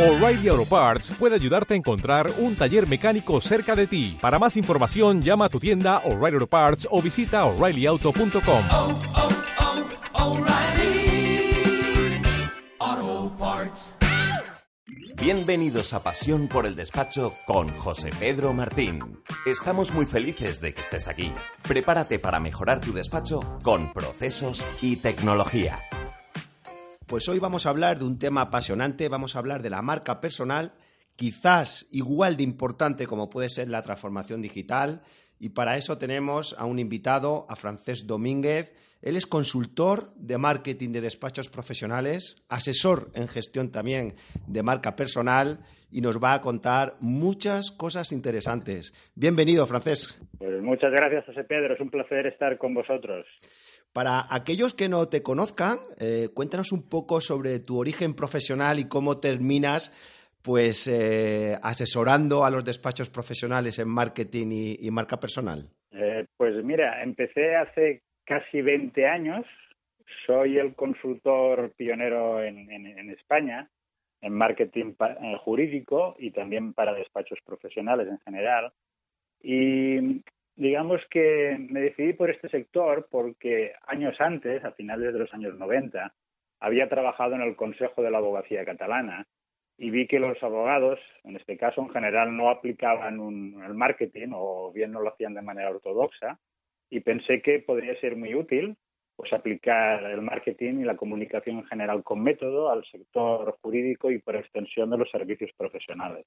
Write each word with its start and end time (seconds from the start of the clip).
O'Reilly 0.00 0.48
Auto 0.48 0.64
Parts 0.64 1.10
puede 1.18 1.34
ayudarte 1.34 1.74
a 1.74 1.76
encontrar 1.76 2.32
un 2.38 2.56
taller 2.56 2.88
mecánico 2.88 3.38
cerca 3.42 3.76
de 3.76 3.86
ti. 3.86 4.16
Para 4.18 4.38
más 4.38 4.56
información, 4.56 5.20
llama 5.20 5.44
a 5.44 5.48
tu 5.50 5.60
tienda 5.60 5.98
O'Reilly 6.06 6.36
Auto 6.36 6.46
Parts 6.46 6.88
o 6.90 7.02
visita 7.02 7.44
oreillyauto.com. 7.44 8.64
oh, 8.70 8.98
oh, 12.80 13.36
Parts. 13.38 13.94
Bienvenidos 15.20 15.92
a 15.92 16.02
Pasión 16.02 16.48
por 16.48 16.64
el 16.64 16.76
Despacho 16.76 17.34
con 17.46 17.68
José 17.76 18.08
Pedro 18.18 18.54
Martín. 18.54 19.20
Estamos 19.44 19.92
muy 19.92 20.06
felices 20.06 20.62
de 20.62 20.72
que 20.72 20.80
estés 20.80 21.08
aquí. 21.08 21.30
Prepárate 21.68 22.18
para 22.18 22.40
mejorar 22.40 22.80
tu 22.80 22.94
despacho 22.94 23.40
con 23.62 23.92
procesos 23.92 24.66
y 24.80 24.96
tecnología. 24.96 25.78
Pues 27.10 27.28
hoy 27.28 27.40
vamos 27.40 27.66
a 27.66 27.70
hablar 27.70 27.98
de 27.98 28.04
un 28.04 28.20
tema 28.20 28.42
apasionante, 28.42 29.08
vamos 29.08 29.34
a 29.34 29.40
hablar 29.40 29.62
de 29.62 29.70
la 29.70 29.82
marca 29.82 30.20
personal, 30.20 30.74
quizás 31.16 31.88
igual 31.90 32.36
de 32.36 32.44
importante 32.44 33.08
como 33.08 33.28
puede 33.28 33.48
ser 33.48 33.68
la 33.68 33.82
transformación 33.82 34.40
digital, 34.40 35.02
y 35.36 35.48
para 35.48 35.76
eso 35.76 35.98
tenemos 35.98 36.54
a 36.56 36.66
un 36.66 36.78
invitado, 36.78 37.46
a 37.48 37.56
Francés 37.56 38.06
Domínguez. 38.06 38.72
Él 39.02 39.16
es 39.16 39.26
consultor 39.26 40.14
de 40.14 40.38
marketing 40.38 40.92
de 40.92 41.00
despachos 41.00 41.48
profesionales, 41.48 42.44
asesor 42.48 43.10
en 43.14 43.26
gestión 43.26 43.72
también 43.72 44.14
de 44.46 44.62
marca 44.62 44.94
personal 44.94 45.64
y 45.90 46.02
nos 46.02 46.22
va 46.22 46.34
a 46.34 46.40
contar 46.40 46.94
muchas 47.00 47.72
cosas 47.72 48.12
interesantes. 48.12 48.94
Bienvenido, 49.16 49.66
Francés. 49.66 50.16
Pues 50.38 50.62
muchas 50.62 50.92
gracias, 50.92 51.24
José 51.26 51.42
Pedro. 51.42 51.74
Es 51.74 51.80
un 51.80 51.90
placer 51.90 52.28
estar 52.28 52.56
con 52.56 52.72
vosotros. 52.72 53.26
Para 53.92 54.26
aquellos 54.30 54.74
que 54.74 54.88
no 54.88 55.08
te 55.08 55.22
conozcan, 55.22 55.78
eh, 55.98 56.28
cuéntanos 56.32 56.72
un 56.72 56.88
poco 56.88 57.20
sobre 57.20 57.60
tu 57.60 57.78
origen 57.78 58.14
profesional 58.14 58.78
y 58.78 58.88
cómo 58.88 59.18
terminas 59.18 59.92
pues 60.42 60.86
eh, 60.88 61.56
asesorando 61.62 62.44
a 62.44 62.50
los 62.50 62.64
despachos 62.64 63.10
profesionales 63.10 63.78
en 63.78 63.88
marketing 63.88 64.76
y, 64.80 64.90
marca 64.90 65.18
personal. 65.18 65.68
Eh, 65.92 66.26
pues 66.36 66.64
mira, 66.64 67.02
empecé 67.02 67.56
hace 67.56 68.02
casi 68.24 68.62
20 68.62 69.06
años. 69.06 69.44
Soy 70.26 70.58
el 70.58 70.74
consultor 70.74 71.72
pionero 71.76 72.42
en, 72.42 73.10
España 73.10 73.68
en 74.22 74.34
marketing 74.34 74.94
eh, 75.00 75.36
jurídico 75.44 76.16
y 76.18 76.30
también 76.30 76.72
para 76.74 76.94
despachos 76.94 77.38
profesionales 77.44 78.08
en 78.08 78.18
general. 78.20 78.72
Y 79.42 80.22
digamos 80.60 81.00
que 81.10 81.56
me 81.70 81.80
decidí 81.80 82.12
por 82.12 82.28
este 82.30 82.50
sector 82.50 83.08
porque 83.10 83.72
años 83.86 84.14
antes, 84.20 84.62
a 84.62 84.72
finales 84.72 85.14
de 85.14 85.18
los 85.20 85.32
años 85.32 85.56
90, 85.58 86.12
había 86.60 86.86
trabajado 86.90 87.34
en 87.34 87.40
el 87.40 87.56
Consejo 87.56 88.02
de 88.02 88.10
la 88.10 88.18
Abogacía 88.18 88.66
Catalana 88.66 89.26
y 89.78 89.88
vi 89.90 90.06
que 90.06 90.18
los 90.18 90.40
abogados, 90.42 91.00
en 91.24 91.36
este 91.36 91.56
caso 91.56 91.80
en 91.80 91.88
general, 91.88 92.36
no 92.36 92.50
aplicaban 92.50 93.20
un- 93.20 93.62
el 93.64 93.72
marketing 93.72 94.28
o 94.34 94.70
bien 94.70 94.92
no 94.92 95.00
lo 95.00 95.08
hacían 95.08 95.32
de 95.32 95.40
manera 95.40 95.70
ortodoxa 95.70 96.38
y 96.90 97.00
pensé 97.00 97.40
que 97.40 97.60
podría 97.60 97.98
ser 97.98 98.16
muy 98.16 98.34
útil 98.34 98.76
pues 99.16 99.32
aplicar 99.32 100.04
el 100.04 100.20
marketing 100.20 100.80
y 100.80 100.84
la 100.84 100.96
comunicación 100.96 101.58
en 101.58 101.66
general 101.66 102.02
con 102.02 102.22
método 102.22 102.70
al 102.70 102.84
sector 102.84 103.56
jurídico 103.62 104.10
y 104.10 104.18
por 104.18 104.36
extensión 104.36 104.90
de 104.90 104.98
los 104.98 105.10
servicios 105.10 105.50
profesionales. 105.56 106.26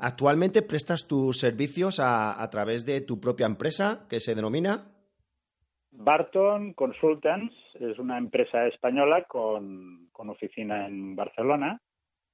Actualmente 0.00 0.62
prestas 0.62 1.06
tus 1.06 1.38
servicios 1.38 1.98
a, 2.00 2.42
a 2.42 2.50
través 2.50 2.86
de 2.86 3.00
tu 3.00 3.20
propia 3.20 3.46
empresa, 3.46 4.06
que 4.08 4.20
se 4.20 4.34
denomina. 4.34 4.86
Barton 5.90 6.74
Consultants 6.74 7.54
es 7.74 7.98
una 7.98 8.18
empresa 8.18 8.66
española 8.66 9.24
con, 9.28 10.08
con 10.12 10.30
oficina 10.30 10.86
en 10.86 11.16
Barcelona 11.16 11.80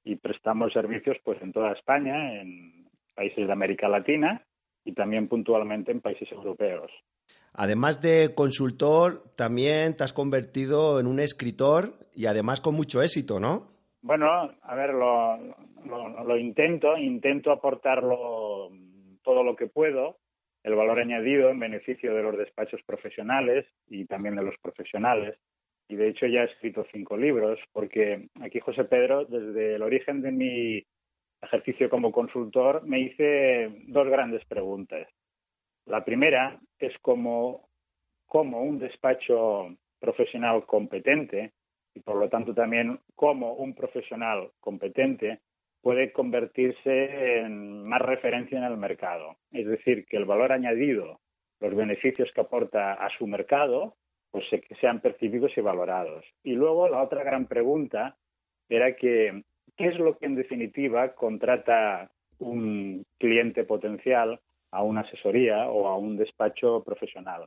y 0.05 0.17
prestamos 0.17 0.73
servicios 0.73 1.17
pues 1.25 1.41
en 1.41 1.53
toda 1.53 1.73
España, 1.73 2.41
en 2.41 2.87
países 3.15 3.47
de 3.47 3.53
América 3.53 3.89
Latina 3.89 4.45
y 4.85 4.93
también 4.93 5.29
puntualmente 5.29 5.93
en 5.93 6.03
países 6.03 6.31
europeos. 6.31 6.91
Además 7.55 8.03
de 8.03 8.35
consultor, 8.35 9.25
también 9.37 9.97
te 9.97 10.05
has 10.05 10.13
convertido 10.13 11.01
en 11.01 11.07
un 11.07 11.21
escritor 11.21 11.95
y 12.15 12.27
además 12.27 12.61
con 12.61 12.75
mucho 12.75 13.01
éxito, 13.01 13.41
¿no? 13.41 13.74
Bueno, 14.05 14.53
a 14.61 14.75
ver, 14.75 14.91
lo, 14.91 15.39
lo, 15.87 16.25
lo 16.25 16.37
intento, 16.37 16.99
intento 16.99 17.51
aportarlo 17.51 18.69
todo 19.23 19.43
lo 19.43 19.57
que 19.57 19.67
puedo, 19.67 20.19
el 20.63 20.75
valor 20.75 21.01
añadido 21.01 21.49
en 21.49 21.59
beneficio 21.59 22.15
de 22.15 22.23
los 22.23 22.37
despachos 22.37 22.83
profesionales 22.83 23.65
y 23.89 24.05
también 24.05 24.37
de 24.37 24.43
los 24.43 24.57
profesionales. 24.61 25.39
Y 25.89 25.97
de 25.97 26.09
hecho 26.09 26.27
ya 26.27 26.43
he 26.43 26.53
escrito 26.53 26.85
cinco 26.93 27.17
libros, 27.17 27.59
porque 27.73 28.29
aquí 28.43 28.61
José 28.61 28.85
Pedro, 28.85 29.25
desde 29.25 29.77
el 29.77 29.83
origen 29.83 30.21
de 30.21 30.33
mi 30.33 30.85
ejercicio 31.41 31.89
como 31.89 32.13
consultor, 32.13 32.87
me 32.87 33.01
hice 33.01 33.73
dos 33.87 34.07
grandes 34.09 34.45
preguntas. 34.45 35.09
La 35.87 36.05
primera 36.05 36.61
es 36.79 36.93
cómo, 37.01 37.71
cómo 38.27 38.61
un 38.65 38.79
despacho 38.79 39.75
profesional 39.99 40.67
competente 40.67 41.55
y 41.95 42.01
por 42.01 42.17
lo 42.17 42.29
tanto 42.29 42.55
también 42.55 42.99
cómo 43.15 43.55
un 43.55 43.75
profesional 43.75 44.51
competente 44.61 45.41
puede 45.81 46.13
convertirse 46.13 47.41
en 47.41 47.87
más 47.87 48.01
referencia 48.01 48.59
en 48.59 48.65
el 48.65 48.77
mercado. 48.77 49.37
Es 49.53 49.67
decir, 49.67 50.07
que 50.07 50.17
el 50.17 50.25
valor 50.25 50.51
añadido, 50.51 51.21
los 51.61 51.75
beneficios 51.75 52.31
que 52.35 52.41
aporta 52.41 52.95
a 52.95 53.11
su 53.19 53.27
mercado, 53.27 53.95
pues 54.31 54.45
sean 54.81 55.01
percibidos 55.01 55.53
y 55.57 55.61
valorados. 55.61 56.25
Y 56.43 56.55
luego 56.55 56.89
la 56.89 57.03
otra 57.03 57.23
gran 57.23 57.47
pregunta 57.47 58.17
era 58.69 58.97
que, 58.97 59.45
¿qué 59.77 59.87
es 59.89 59.99
lo 59.99 60.17
que 60.17 60.27
en 60.27 60.35
definitiva 60.35 61.15
contrata 61.15 62.11
un 62.39 63.05
cliente 63.19 63.65
potencial 63.65 64.41
a 64.71 64.83
una 64.83 65.03
asesoría 65.03 65.69
o 65.69 65.87
a 65.87 65.97
un 65.97 66.17
despacho 66.17 66.83
profesional? 66.83 67.47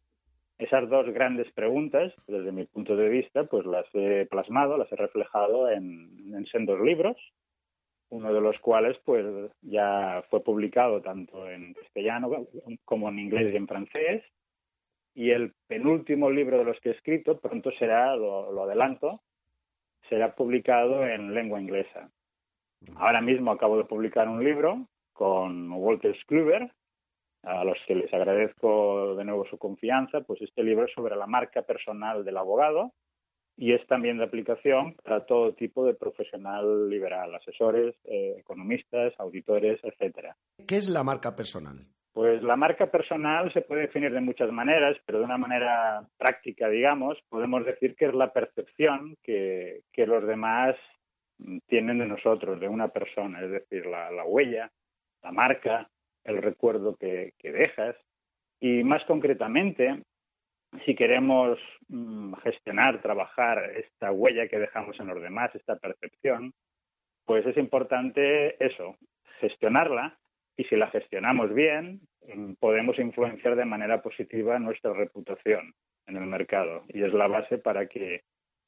Esas 0.57 0.89
dos 0.89 1.07
grandes 1.13 1.51
preguntas, 1.53 2.13
desde 2.27 2.51
mi 2.51 2.65
punto 2.65 2.95
de 2.95 3.09
vista, 3.09 3.43
pues 3.43 3.65
las 3.65 3.85
he 3.93 4.25
plasmado, 4.25 4.77
las 4.77 4.91
he 4.91 4.95
reflejado 4.95 5.69
en, 5.69 6.33
en 6.33 6.45
sendos 6.47 6.79
libros, 6.81 7.15
uno 8.09 8.33
de 8.33 8.41
los 8.41 8.57
cuales 8.59 8.97
pues 9.05 9.25
ya 9.61 10.23
fue 10.29 10.43
publicado 10.43 11.01
tanto 11.01 11.49
en 11.49 11.73
castellano 11.73 12.47
como 12.85 13.09
en 13.09 13.19
inglés 13.19 13.53
y 13.53 13.57
en 13.57 13.67
francés, 13.67 14.23
y 15.17 15.31
el 15.31 15.53
penúltimo 15.67 16.29
libro 16.29 16.59
de 16.59 16.63
los 16.63 16.79
que 16.79 16.89
he 16.89 16.91
escrito 16.93 17.39
pronto 17.39 17.71
será, 17.79 18.15
lo, 18.15 18.63
adelanto, 18.63 19.21
será 20.09 20.35
publicado 20.35 21.05
en 21.07 21.33
lengua 21.33 21.59
inglesa. 21.59 22.11
Ahora 22.95 23.19
mismo 23.21 23.51
acabo 23.51 23.77
de 23.77 23.85
publicar 23.85 24.29
un 24.29 24.43
libro 24.43 24.85
con 25.13 25.71
Walter 25.71 26.15
Skluber, 26.21 26.71
a 27.47 27.63
los 27.63 27.77
que 27.87 27.95
les 27.95 28.13
agradezco 28.13 29.15
de 29.15 29.23
nuevo 29.23 29.45
su 29.49 29.57
confianza, 29.57 30.21
pues 30.21 30.41
este 30.41 30.63
libro 30.63 30.85
es 30.85 30.93
sobre 30.93 31.15
la 31.15 31.27
marca 31.27 31.61
personal 31.61 32.25
del 32.25 32.37
abogado 32.37 32.91
y 33.55 33.73
es 33.73 33.85
también 33.87 34.17
de 34.17 34.25
aplicación 34.25 34.95
para 35.03 35.25
todo 35.25 35.53
tipo 35.53 35.85
de 35.85 35.93
profesional 35.93 36.89
liberal, 36.89 37.33
asesores, 37.33 37.95
eh, 38.03 38.35
economistas, 38.37 39.13
auditores, 39.17 39.79
etcétera. 39.81 40.35
¿Qué 40.67 40.75
es 40.75 40.89
la 40.89 41.03
marca 41.03 41.35
personal? 41.35 41.87
Pues 42.13 42.43
la 42.43 42.55
marca 42.55 42.87
personal 42.91 43.51
se 43.53 43.61
puede 43.61 43.81
definir 43.81 44.11
de 44.11 44.21
muchas 44.21 44.51
maneras, 44.51 44.97
pero 45.05 45.19
de 45.19 45.25
una 45.25 45.37
manera 45.37 46.01
práctica, 46.17 46.67
digamos, 46.67 47.17
podemos 47.29 47.65
decir 47.65 47.95
que 47.95 48.05
es 48.05 48.13
la 48.13 48.33
percepción 48.33 49.15
que, 49.23 49.81
que 49.93 50.05
los 50.05 50.25
demás 50.27 50.75
tienen 51.67 51.99
de 51.99 52.07
nosotros, 52.07 52.59
de 52.59 52.67
una 52.67 52.89
persona, 52.89 53.41
es 53.41 53.51
decir, 53.51 53.85
la, 53.85 54.11
la 54.11 54.25
huella, 54.25 54.71
la 55.21 55.31
marca, 55.31 55.87
el 56.27 56.41
recuerdo 56.41 56.95
que, 56.95 57.33
dejas. 57.41 57.95
Y 58.59 58.83
más 58.83 59.03
concretamente, 59.05 60.03
si 60.85 60.95
queremos 60.95 61.57
mm, 61.87 62.33
gestionar, 62.43 63.01
trabajar 63.01 63.71
esta 63.75 64.11
huella 64.11 64.47
que 64.47 64.59
dejamos 64.59 64.99
en 64.99 65.07
los 65.07 65.21
demás, 65.21 65.53
esta 65.55 65.77
percepción, 65.77 66.53
pues 67.25 67.45
es 67.45 67.57
importante 67.57 68.63
eso, 68.63 68.95
gestionarla 69.39 70.17
y 70.55 70.63
si 70.65 70.75
la 70.75 70.89
gestionamos 70.89 71.53
bien, 71.53 72.01
mm, 72.33 72.53
podemos 72.59 72.99
influenciar 72.99 73.55
de 73.55 73.65
manera 73.65 74.01
positiva 74.01 74.59
nuestra 74.59 74.93
reputación 74.93 75.73
en 76.07 76.17
el 76.17 76.25
mercado 76.25 76.83
y 76.89 77.03
es 77.03 77.13
la 77.13 77.27
base 77.27 77.57
para 77.57 77.87
que 77.87 78.21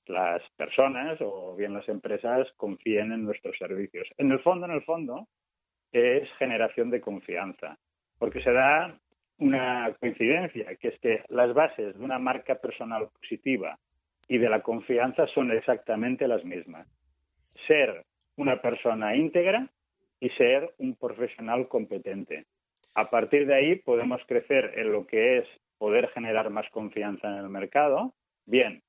las 0.06 0.42
personas 0.58 1.20
o 1.22 1.56
bien 1.56 1.74
las 1.74 1.88
empresas 1.88 2.48
confíen 2.58 3.12
en 3.12 3.26
nuestros 3.26 3.58
servicios. 3.58 4.08
En 4.18 4.32
el 4.32 4.40
fondo, 4.40 4.66
en 4.66 4.72
el 4.72 4.84
fondo, 4.84 5.28
es 5.92 6.30
generación 6.38 6.90
de 6.90 7.02
confianza, 7.02 7.78
porque 8.18 8.42
se 8.42 8.52
da 8.52 8.98
una 9.38 9.96
coincidencia, 10.00 10.76
que 10.76 10.90
es 10.90 11.00
que 11.00 11.24
las 11.30 11.54
bases 11.54 11.98
de 11.98 12.04
una 12.04 12.20
marca 12.20 12.56
personal 12.56 13.08
positiva 13.20 13.78
y 14.28 14.38
de 14.38 14.50
la 14.50 14.62
confianza 14.62 15.26
son 15.28 15.52
exactamente 15.52 16.28
las 16.28 16.44
mismas. 16.44 16.88
Ser 17.68 18.04
una 18.36 18.62
persona 18.62 19.16
íntegra 19.16 19.68
y 20.20 20.30
ser 20.32 20.74
un 20.78 20.96
profesional 20.96 21.68
competente. 21.68 22.46
A 22.96 23.10
partir 23.10 23.48
de 23.48 23.56
ahí 23.56 23.76
podemos 23.76 24.22
crecer 24.28 24.74
en 24.76 24.92
lo 24.92 25.08
que 25.08 25.40
es 25.40 25.48
poder 25.78 26.10
generar 26.10 26.50
más 26.50 26.70
confianza 26.72 27.30
en 27.30 27.38
el 27.38 27.50
mercado, 27.50 28.14
bien 28.46 28.84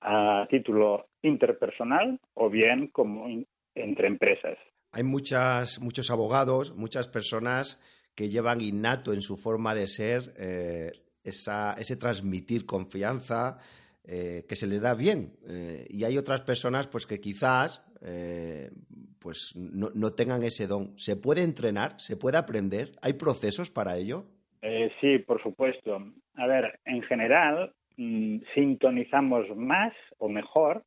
a 0.00 0.46
título 0.48 1.06
interpersonal 1.22 2.20
o 2.34 2.48
bien 2.48 2.86
como 2.88 3.26
entre 3.74 4.06
empresas. 4.06 4.56
Hay 4.98 5.04
muchas, 5.04 5.80
muchos 5.80 6.10
abogados, 6.10 6.74
muchas 6.74 7.06
personas 7.06 7.78
que 8.16 8.28
llevan 8.28 8.60
innato 8.60 9.12
en 9.12 9.22
su 9.22 9.36
forma 9.36 9.72
de 9.72 9.86
ser 9.86 10.34
eh, 10.36 10.90
esa, 11.22 11.74
ese 11.74 11.96
transmitir 11.96 12.66
confianza, 12.66 13.58
eh, 14.02 14.42
que 14.48 14.56
se 14.56 14.66
les 14.66 14.80
da 14.80 14.94
bien. 14.94 15.34
Eh, 15.46 15.86
y 15.88 16.02
hay 16.02 16.18
otras 16.18 16.40
personas 16.40 16.88
pues 16.88 17.06
que 17.06 17.20
quizás 17.20 17.84
pues 19.20 19.54
no, 19.54 19.90
no, 19.94 20.14
tengan 20.14 20.42
ese 20.42 20.66
don. 20.66 20.98
¿Se 20.98 21.14
puede 21.14 21.44
entrenar? 21.44 22.00
¿Se 22.00 22.16
puede 22.16 22.36
aprender? 22.36 22.90
¿Hay 23.00 23.12
procesos 23.12 23.70
para 23.70 23.96
ello? 23.98 24.24
sí, 25.00 25.18
por 25.20 25.40
supuesto. 25.44 25.96
A 26.34 26.46
ver, 26.48 26.80
en 26.84 27.02
general, 27.02 27.72
mmm, 27.96 28.38
sintonizamos 28.52 29.46
más 29.56 29.92
o 30.18 30.28
mejor 30.28 30.82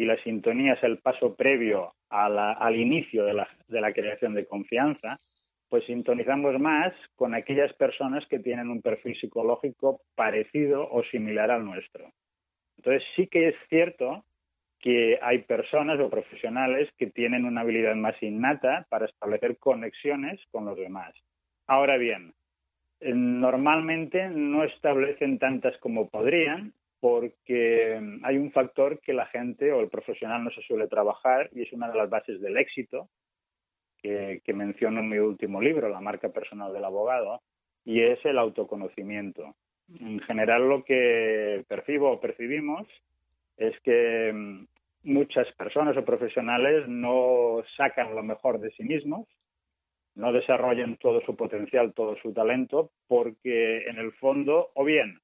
y 0.00 0.06
la 0.06 0.16
sintonía 0.22 0.72
es 0.72 0.82
el 0.82 0.96
paso 0.96 1.36
previo 1.36 1.92
al 2.08 2.74
inicio 2.74 3.22
de 3.26 3.34
la, 3.34 3.46
de 3.68 3.82
la 3.82 3.92
creación 3.92 4.32
de 4.32 4.46
confianza, 4.46 5.20
pues 5.68 5.84
sintonizamos 5.84 6.58
más 6.58 6.94
con 7.16 7.34
aquellas 7.34 7.70
personas 7.74 8.26
que 8.30 8.38
tienen 8.38 8.70
un 8.70 8.80
perfil 8.80 9.14
psicológico 9.20 10.00
parecido 10.14 10.88
o 10.90 11.02
similar 11.04 11.50
al 11.50 11.66
nuestro. 11.66 12.10
Entonces 12.78 13.02
sí 13.14 13.26
que 13.26 13.48
es 13.48 13.56
cierto 13.68 14.24
que 14.78 15.18
hay 15.20 15.42
personas 15.42 16.00
o 16.00 16.08
profesionales 16.08 16.88
que 16.96 17.08
tienen 17.08 17.44
una 17.44 17.60
habilidad 17.60 17.94
más 17.94 18.14
innata 18.22 18.86
para 18.88 19.04
establecer 19.04 19.58
conexiones 19.58 20.40
con 20.50 20.64
los 20.64 20.78
demás. 20.78 21.12
Ahora 21.66 21.98
bien, 21.98 22.32
eh, 23.00 23.12
normalmente 23.14 24.30
no 24.30 24.64
establecen 24.64 25.38
tantas 25.38 25.76
como 25.76 26.08
podrían 26.08 26.72
porque 27.00 27.98
mm, 28.00 28.24
hay 28.24 28.36
un 28.36 28.52
factor 28.52 29.00
que 29.00 29.12
la 29.12 29.26
gente 29.26 29.72
o 29.72 29.80
el 29.80 29.88
profesional 29.88 30.44
no 30.44 30.50
se 30.50 30.62
suele 30.62 30.86
trabajar 30.86 31.50
y 31.52 31.62
es 31.62 31.72
una 31.72 31.88
de 31.88 31.96
las 31.96 32.10
bases 32.10 32.40
del 32.40 32.56
éxito 32.58 33.08
que, 34.02 34.40
menciono 34.54 35.00
en 35.00 35.08
mi 35.08 35.18
último 35.18 35.60
libro, 35.60 35.88
La 35.88 36.00
marca 36.00 36.30
personal 36.30 36.72
del 36.72 36.84
abogado, 36.84 37.42
y 37.84 38.00
es 38.00 38.18
el 38.24 38.38
autoconocimiento. 38.38 39.54
En 39.98 40.20
general 40.20 40.68
lo 40.68 40.84
que 40.84 41.64
percibo 41.68 42.10
o 42.10 42.20
percibimos 42.20 42.86
es 43.56 43.78
que 43.80 44.32
mm, 44.32 44.66
muchas 45.04 45.50
personas 45.54 45.96
o 45.96 46.04
profesionales 46.04 46.88
no 46.88 47.62
sacan 47.76 48.14
lo 48.14 48.22
mejor 48.22 48.60
de 48.60 48.70
sí 48.70 48.84
mismos, 48.84 49.26
no 50.14 50.32
desarrollan 50.32 50.96
todo 50.96 51.20
su 51.22 51.36
potencial, 51.36 51.92
todo 51.94 52.16
su 52.16 52.32
talento, 52.32 52.90
porque 53.06 53.86
en 53.86 53.98
el 53.98 54.12
fondo, 54.12 54.70
o 54.74 54.84
bien 54.84 55.20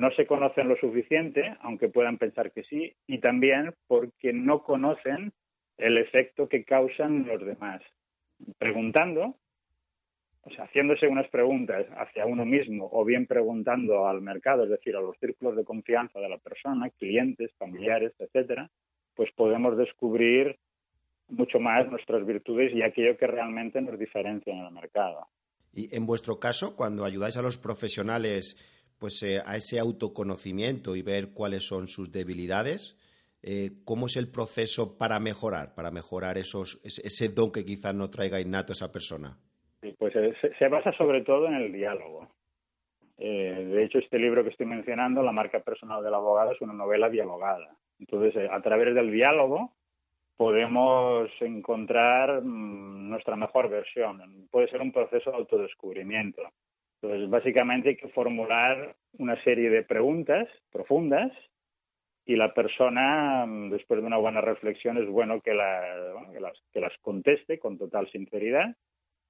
no 0.00 0.10
se 0.12 0.26
conocen 0.26 0.66
lo 0.66 0.76
suficiente, 0.76 1.56
aunque 1.60 1.90
puedan 1.90 2.16
pensar 2.16 2.52
que 2.52 2.62
sí, 2.64 2.94
y 3.06 3.18
también 3.18 3.74
porque 3.86 4.32
no 4.32 4.62
conocen 4.62 5.32
el 5.76 5.98
efecto 5.98 6.48
que 6.48 6.64
causan 6.64 7.26
los 7.26 7.44
demás. 7.44 7.82
Preguntando, 8.56 9.36
o 10.40 10.50
sea, 10.50 10.64
haciéndose 10.64 11.06
unas 11.06 11.28
preguntas 11.28 11.86
hacia 11.98 12.24
uno 12.24 12.46
mismo 12.46 12.88
o 12.90 13.04
bien 13.04 13.26
preguntando 13.26 14.08
al 14.08 14.22
mercado, 14.22 14.64
es 14.64 14.70
decir, 14.70 14.96
a 14.96 15.02
los 15.02 15.18
círculos 15.18 15.54
de 15.54 15.64
confianza 15.64 16.18
de 16.18 16.30
la 16.30 16.38
persona, 16.38 16.88
clientes, 16.98 17.52
familiares, 17.58 18.14
etcétera, 18.18 18.70
pues 19.14 19.30
podemos 19.36 19.76
descubrir 19.76 20.56
mucho 21.28 21.60
más 21.60 21.90
nuestras 21.90 22.24
virtudes 22.24 22.72
y 22.74 22.82
aquello 22.82 23.18
que 23.18 23.26
realmente 23.26 23.82
nos 23.82 23.98
diferencia 23.98 24.50
en 24.50 24.64
el 24.64 24.72
mercado. 24.72 25.26
Y 25.74 25.94
en 25.94 26.06
vuestro 26.06 26.40
caso, 26.40 26.74
cuando 26.74 27.04
ayudáis 27.04 27.36
a 27.36 27.42
los 27.42 27.58
profesionales 27.58 28.56
pues 29.00 29.20
eh, 29.24 29.42
a 29.44 29.56
ese 29.56 29.80
autoconocimiento 29.80 30.94
y 30.94 31.02
ver 31.02 31.32
cuáles 31.32 31.66
son 31.66 31.88
sus 31.88 32.12
debilidades. 32.12 32.96
Eh, 33.42 33.70
¿Cómo 33.86 34.06
es 34.06 34.16
el 34.16 34.30
proceso 34.30 34.98
para 34.98 35.18
mejorar, 35.18 35.74
para 35.74 35.90
mejorar 35.90 36.36
esos, 36.36 36.80
ese 36.84 37.30
don 37.30 37.50
que 37.50 37.64
quizás 37.64 37.94
no 37.94 38.10
traiga 38.10 38.38
innato 38.38 38.72
esa 38.72 38.92
persona? 38.92 39.38
Pues 39.98 40.14
eh, 40.14 40.34
se, 40.58 40.68
basa 40.68 40.92
sobre 40.92 41.22
todo 41.22 41.46
en 41.46 41.54
el 41.54 41.72
diálogo. 41.72 42.28
Eh, 43.16 43.68
de 43.72 43.84
hecho, 43.84 43.98
este 43.98 44.18
libro 44.18 44.44
que 44.44 44.50
estoy 44.50 44.66
mencionando, 44.66 45.22
La 45.22 45.32
marca 45.32 45.60
personal 45.60 46.04
del 46.04 46.14
abogado, 46.14 46.52
es 46.52 46.60
una 46.60 46.74
novela 46.74 47.08
dialogada. 47.08 47.74
Entonces, 47.98 48.48
a 48.50 48.60
través 48.60 48.94
del 48.94 49.10
diálogo 49.10 49.72
podemos 50.36 51.30
encontrar 51.40 52.42
mmm, 52.42 53.08
nuestra 53.08 53.36
mejor 53.36 53.70
versión. 53.70 54.48
Puede 54.50 54.68
ser 54.68 54.82
un 54.82 54.92
proceso 54.92 55.30
de 55.30 55.36
autodescubrimiento. 55.38 56.42
Entonces, 57.02 57.30
básicamente 57.30 57.90
hay 57.90 57.96
que 57.96 58.08
formular 58.08 58.94
una 59.18 59.42
serie 59.42 59.70
de 59.70 59.82
preguntas 59.82 60.48
profundas 60.70 61.32
y 62.26 62.36
la 62.36 62.52
persona, 62.52 63.46
después 63.70 64.00
de 64.00 64.06
una 64.06 64.18
buena 64.18 64.40
reflexión, 64.40 64.98
es 64.98 65.08
bueno 65.08 65.40
que, 65.40 65.54
la, 65.54 66.12
bueno, 66.12 66.32
que, 66.32 66.40
las, 66.40 66.52
que 66.72 66.80
las 66.80 66.92
conteste 67.00 67.58
con 67.58 67.78
total 67.78 68.10
sinceridad 68.10 68.76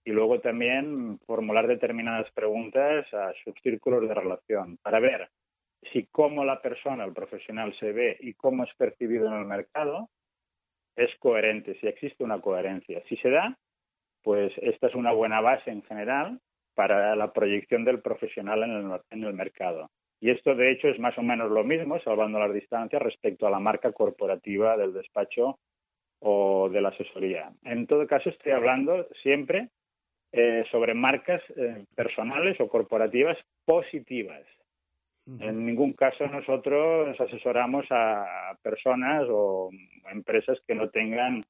y 0.05 0.11
luego 0.11 0.41
también 0.41 1.19
formular 1.27 1.67
determinadas 1.67 2.31
preguntas 2.33 3.07
a 3.15 3.33
sus 3.45 3.55
círculos 3.63 4.09
de 4.09 4.15
relación 4.15 4.79
para 4.79 4.99
ver 4.99 5.29
si 5.93 6.07
cómo 6.07 6.45
la 6.45 6.61
persona, 6.61 7.05
el 7.05 7.13
profesional 7.13 7.75
se 7.79 7.93
ve 7.93 8.17
y 8.21 8.35
cómo 8.35 8.65
es 8.65 8.75
percibido 8.77 9.29
en 9.29 9.35
el 9.35 9.47
mercado 9.47 10.09
es 10.97 11.11
coherente, 11.19 11.79
si 11.81 11.87
existe 11.87 12.25
una 12.25 12.41
coherencia. 12.41 13.03
Si 13.09 13.17
se 13.19 13.31
da, 13.31 13.57
pues 14.23 14.53
esta 14.59 14.89
es 14.89 14.95
una 14.95 15.13
buena 15.13 15.41
base 15.41 15.71
en 15.71 15.83
general 15.83 16.41
para 16.75 17.15
la 17.17 17.33
proyección 17.33 17.85
del 17.85 18.01
profesional 18.01 18.63
en 18.63 18.71
el, 18.71 19.01
en 19.11 19.25
el 19.25 19.35
mercado. 19.35 19.91
Y 20.21 20.31
esto, 20.31 20.55
de 20.55 20.71
hecho, 20.71 20.89
es 20.89 20.99
más 20.99 21.17
o 21.17 21.23
menos 21.23 21.51
lo 21.51 21.65
mismo, 21.65 21.99
salvando 22.01 22.39
las 22.39 22.53
distancias, 22.53 23.01
respecto 23.01 23.47
a 23.47 23.51
la 23.51 23.59
marca 23.59 23.93
corporativa 23.93 24.77
del 24.77 24.93
despacho 24.93 25.59
o 26.21 26.69
de 26.69 26.81
la 26.81 26.91
asesoría. 26.91 27.51
En 27.65 27.87
todo 27.87 28.07
caso, 28.07 28.29
estoy 28.29 28.53
hablando 28.53 29.07
siempre 29.23 29.71
eh, 30.33 30.65
sobre 30.71 30.95
marcas 30.95 31.43
eh, 31.57 31.85
personales 31.97 32.61
o 32.61 32.69
corporativas 32.69 33.37
positivas. 33.65 34.43
En 35.39 35.65
ningún 35.65 35.93
caso 35.93 36.27
nosotros 36.27 37.21
asesoramos 37.21 37.87
a 37.91 38.57
personas 38.63 39.27
o 39.29 39.71
empresas 40.11 40.59
que 40.67 40.75
no 40.75 40.89
tengan 40.91 41.43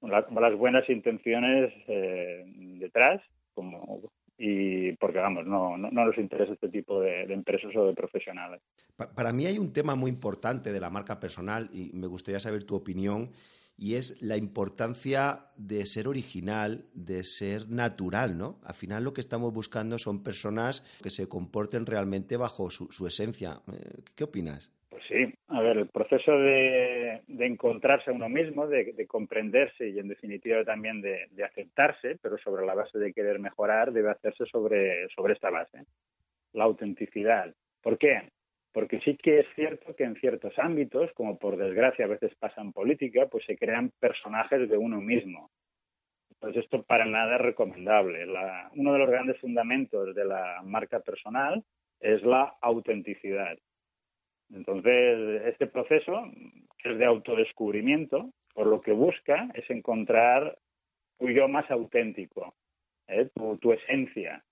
la, 0.00 0.26
las 0.30 0.56
buenas 0.56 0.88
intenciones 0.88 1.72
eh, 1.86 2.44
detrás, 2.80 3.20
como 3.54 4.00
y 4.42 4.92
porque 4.92 5.18
vamos, 5.18 5.46
no, 5.46 5.76
no, 5.76 5.90
no 5.90 6.04
nos 6.06 6.16
interesa 6.16 6.54
este 6.54 6.70
tipo 6.70 6.98
de, 7.02 7.26
de, 7.26 7.34
empresas 7.34 7.76
o 7.76 7.84
de 7.84 7.92
profesionales. 7.92 8.62
Para 9.14 9.34
mí 9.34 9.44
hay 9.44 9.58
un 9.58 9.70
tema 9.70 9.96
muy 9.96 10.10
importante 10.10 10.72
de 10.72 10.80
la 10.80 10.88
marca 10.88 11.20
personal 11.20 11.68
y 11.74 11.90
me 11.92 12.06
gustaría 12.06 12.40
saber 12.40 12.64
tu 12.64 12.74
opinión 12.74 13.32
y 13.76 13.96
es 13.96 14.22
la 14.22 14.38
importancia 14.38 15.46
de 15.56 15.84
ser 15.84 16.08
original, 16.08 16.86
de 16.94 17.22
ser 17.22 17.68
natural, 17.68 18.38
¿no? 18.38 18.60
Al 18.64 18.74
final 18.74 19.04
lo 19.04 19.12
que 19.12 19.20
estamos 19.20 19.52
buscando 19.52 19.98
son 19.98 20.22
personas 20.22 20.84
que 21.02 21.10
se 21.10 21.28
comporten 21.28 21.84
realmente 21.84 22.38
bajo 22.38 22.70
su, 22.70 22.90
su 22.90 23.06
esencia. 23.06 23.60
Eh, 23.70 24.02
¿Qué 24.14 24.24
opinas? 24.24 24.70
Sí, 25.10 25.26
a 25.48 25.60
ver, 25.60 25.76
el 25.76 25.88
proceso 25.88 26.30
de, 26.38 27.20
encontrarse 27.26 28.10
a 28.10 28.12
uno 28.12 28.28
mismo, 28.28 28.68
de, 28.68 28.92
de, 28.92 29.06
comprenderse 29.08 29.88
y 29.88 29.98
en 29.98 30.06
definitiva 30.06 30.64
también 30.64 31.00
de, 31.00 31.26
de, 31.32 31.42
aceptarse, 31.42 32.16
pero 32.22 32.38
sobre 32.38 32.64
la 32.64 32.76
base 32.76 32.96
de 32.96 33.12
querer 33.12 33.40
mejorar, 33.40 33.90
debe 33.92 34.10
hacerse 34.10 34.46
sobre, 34.46 35.08
sobre 35.08 35.32
esta 35.32 35.50
base, 35.50 35.84
la 36.52 36.62
autenticidad. 36.62 37.52
¿Por 37.82 37.98
qué? 37.98 38.30
Porque 38.72 39.00
sí 39.00 39.16
que 39.16 39.40
es 39.40 39.46
cierto 39.56 39.96
que 39.96 40.04
en 40.04 40.14
ciertos 40.14 40.56
ámbitos, 40.60 41.10
como 41.14 41.40
por 41.40 41.56
desgracia 41.56 42.04
a 42.04 42.08
veces 42.08 42.32
pasa 42.36 42.60
en 42.60 42.72
política, 42.72 43.26
pues 43.26 43.44
se 43.46 43.56
crean 43.56 43.90
personajes 43.98 44.70
de 44.70 44.78
uno 44.78 45.00
mismo. 45.00 45.50
Pues 46.38 46.56
esto 46.56 46.84
para 46.84 47.04
nada 47.04 47.34
es 47.34 47.40
recomendable. 47.40 48.26
La, 48.26 48.70
uno 48.76 48.92
de 48.92 49.00
los 49.00 49.10
grandes 49.10 49.40
fundamentos 49.40 50.14
de 50.14 50.24
la 50.24 50.62
marca 50.62 51.00
personal 51.00 51.64
es 51.98 52.22
la 52.22 52.54
autenticidad. 52.60 53.58
Entonces, 54.52 55.42
este 55.46 55.66
proceso, 55.66 56.24
que 56.78 56.92
es 56.92 56.98
de 56.98 57.04
autodescubrimiento, 57.04 58.30
por 58.54 58.66
lo 58.66 58.80
que 58.80 58.92
busca 58.92 59.48
es 59.54 59.68
encontrar 59.70 60.58
tu 61.18 61.28
yo 61.28 61.48
más 61.48 61.70
auténtico, 61.70 62.54
¿eh? 63.06 63.28
tu, 63.34 63.58
tu, 63.58 63.72
esencia, 63.72 64.44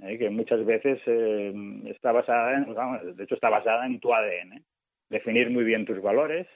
¿eh? 0.00 0.18
que 0.18 0.30
muchas 0.30 0.64
veces 0.64 1.00
eh, 1.06 1.52
está 1.86 2.12
basada 2.12 2.60
de 2.60 3.24
hecho 3.24 3.34
está 3.34 3.48
basada 3.48 3.86
en 3.86 3.98
tu 3.98 4.14
ADN. 4.14 4.64
Definir 5.08 5.50
muy 5.50 5.64
bien 5.64 5.84
tus 5.84 6.00
valores, 6.00 6.46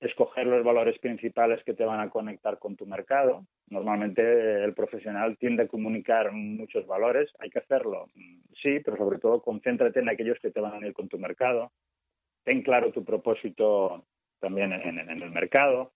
escoger 0.00 0.46
los 0.46 0.64
valores 0.64 0.98
principales 0.98 1.62
que 1.64 1.74
te 1.74 1.84
van 1.84 2.00
a 2.00 2.10
conectar 2.10 2.58
con 2.58 2.76
tu 2.76 2.86
mercado. 2.86 3.46
Normalmente 3.68 4.62
el 4.62 4.74
profesional 4.74 5.36
tiende 5.38 5.64
a 5.64 5.68
comunicar 5.68 6.32
muchos 6.32 6.86
valores, 6.86 7.30
hay 7.40 7.50
que 7.50 7.58
hacerlo, 7.58 8.08
sí, 8.62 8.80
pero 8.84 8.96
sobre 8.96 9.18
todo 9.18 9.42
concéntrate 9.42 10.00
en 10.00 10.08
aquellos 10.08 10.38
que 10.38 10.50
te 10.50 10.60
van 10.60 10.82
a 10.82 10.86
ir 10.86 10.92
con 10.92 11.08
tu 11.08 11.18
mercado 11.18 11.72
ten 12.46 12.62
claro 12.62 12.92
tu 12.92 13.04
propósito 13.04 14.04
también 14.38 14.72
en, 14.72 14.98
en, 14.98 15.22
el 15.22 15.30
mercado, 15.30 15.92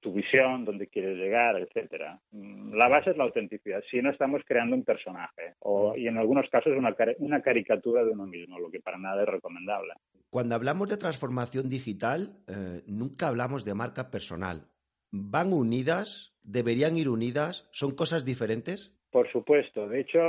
tu 0.00 0.12
visión, 0.12 0.66
dónde 0.66 0.88
quieres 0.88 1.16
llegar, 1.16 1.56
etcétera. 1.56 2.20
Mm, 2.30 2.74
la 2.74 2.88
base 2.88 3.10
es 3.10 3.16
la 3.16 3.24
autenticidad. 3.24 3.82
Si 3.90 4.02
no 4.02 4.10
estamos 4.10 4.42
creando 4.44 4.76
un 4.76 4.84
personaje 4.84 5.54
o 5.60 5.96
y 5.96 6.06
en 6.06 6.18
algunos 6.18 6.48
casos 6.50 6.74
una, 6.76 6.94
una 7.20 7.40
caricatura 7.40 8.04
de 8.04 8.10
uno 8.10 8.26
mismo, 8.26 8.58
lo 8.58 8.70
que 8.70 8.80
para 8.80 8.98
nada 8.98 9.22
es 9.22 9.28
recomendable. 9.28 9.94
Cuando 10.28 10.54
hablamos 10.54 10.88
de 10.88 10.98
transformación 10.98 11.70
digital, 11.70 12.36
eh, 12.46 12.82
nunca 12.86 13.28
hablamos 13.28 13.64
de 13.64 13.74
marca 13.74 14.10
personal. 14.10 14.68
van 15.10 15.54
unidas? 15.54 16.34
¿Deberían 16.42 16.98
ir 16.98 17.08
unidas? 17.08 17.66
¿Son 17.72 17.94
cosas 17.94 18.26
diferentes? 18.26 18.94
Por 19.10 19.30
supuesto. 19.32 19.88
De 19.88 20.00
hecho, 20.00 20.20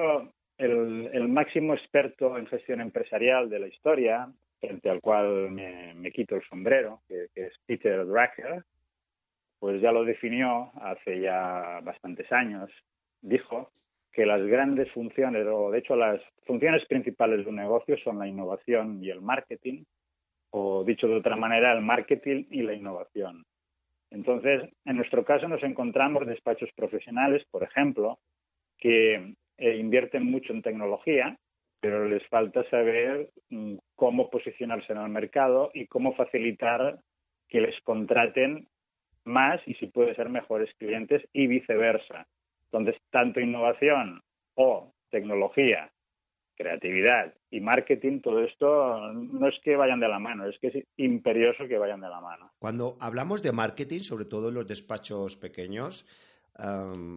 el, 0.59 1.27
máximo 1.29 1.73
experto 1.73 2.37
en 2.37 2.47
gestión 2.47 2.81
empresarial 2.81 3.49
de 3.49 3.59
la 3.59 3.67
historia, 3.67 4.29
frente 4.59 4.89
al 4.89 4.99
cual 4.99 5.51
me, 5.51 6.11
quito 6.11 6.35
el 6.35 6.43
sombrero, 6.43 7.01
que, 7.07 7.29
es 7.33 7.53
Peter 7.65 8.05
Drucker, 8.05 8.63
pues 9.59 9.81
ya 9.81 9.91
lo 9.91 10.03
definió 10.03 10.71
hace 10.81 11.21
ya 11.21 11.79
bastantes 11.81 12.31
años. 12.31 12.69
Dijo 13.21 13.71
que 14.11 14.25
las 14.25 14.45
grandes 14.45 14.91
funciones, 14.91 15.47
o 15.47 15.71
de 15.71 15.79
hecho 15.79 15.95
las 15.95 16.21
funciones 16.45 16.85
principales 16.87 17.43
de 17.43 17.49
un 17.49 17.55
negocio 17.55 17.97
son 18.03 18.19
la 18.19 18.27
innovación 18.27 19.03
y 19.03 19.09
el 19.09 19.21
marketing, 19.21 19.83
o 20.51 20.83
dicho 20.83 21.07
de 21.07 21.15
otra 21.15 21.35
manera, 21.35 21.73
el 21.73 21.81
marketing 21.81 22.45
y 22.49 22.63
la 22.63 22.73
innovación. 22.73 23.45
Entonces, 24.11 24.63
en 24.85 24.97
nuestro 24.97 25.23
caso 25.23 25.47
nos 25.47 25.63
encontramos 25.63 26.25
despachos 26.25 26.69
profesionales, 26.75 27.45
por 27.51 27.63
ejemplo, 27.63 28.19
que 28.77 29.35
eh, 29.59 29.77
invierten 29.77 30.25
mucho 30.25 30.53
en 30.53 30.61
tecnología, 30.61 31.37
pero 31.79 32.07
les 32.07 32.25
falta 32.27 32.67
saber 32.69 33.29
mm, 33.49 33.75
cómo 33.95 34.29
posicionarse 34.29 34.91
en 34.93 34.99
el 34.99 35.09
mercado 35.09 35.71
y 35.73 35.87
cómo 35.87 36.15
facilitar 36.15 36.99
que 37.47 37.61
les 37.61 37.79
contraten 37.81 38.67
más 39.25 39.61
y 39.65 39.73
si 39.75 39.87
puede 39.87 40.15
ser 40.15 40.29
mejores 40.29 40.73
clientes 40.77 41.23
y 41.33 41.47
viceversa. 41.47 42.27
Entonces, 42.71 43.01
tanto 43.11 43.39
innovación 43.39 44.21
o 44.55 44.93
tecnología, 45.09 45.91
creatividad 46.55 47.33
y 47.49 47.61
marketing, 47.61 48.19
todo 48.19 48.43
esto 48.43 49.13
no 49.13 49.47
es 49.47 49.55
que 49.63 49.75
vayan 49.75 49.99
de 49.99 50.07
la 50.07 50.19
mano, 50.19 50.47
es 50.47 50.59
que 50.59 50.67
es 50.67 50.85
imperioso 50.97 51.67
que 51.67 51.77
vayan 51.77 52.01
de 52.01 52.09
la 52.09 52.21
mano. 52.21 52.51
Cuando 52.59 52.97
hablamos 52.99 53.41
de 53.41 53.53
marketing, 53.53 54.01
sobre 54.01 54.25
todo 54.25 54.49
en 54.49 54.55
los 54.55 54.67
despachos 54.67 55.37
pequeños, 55.37 56.05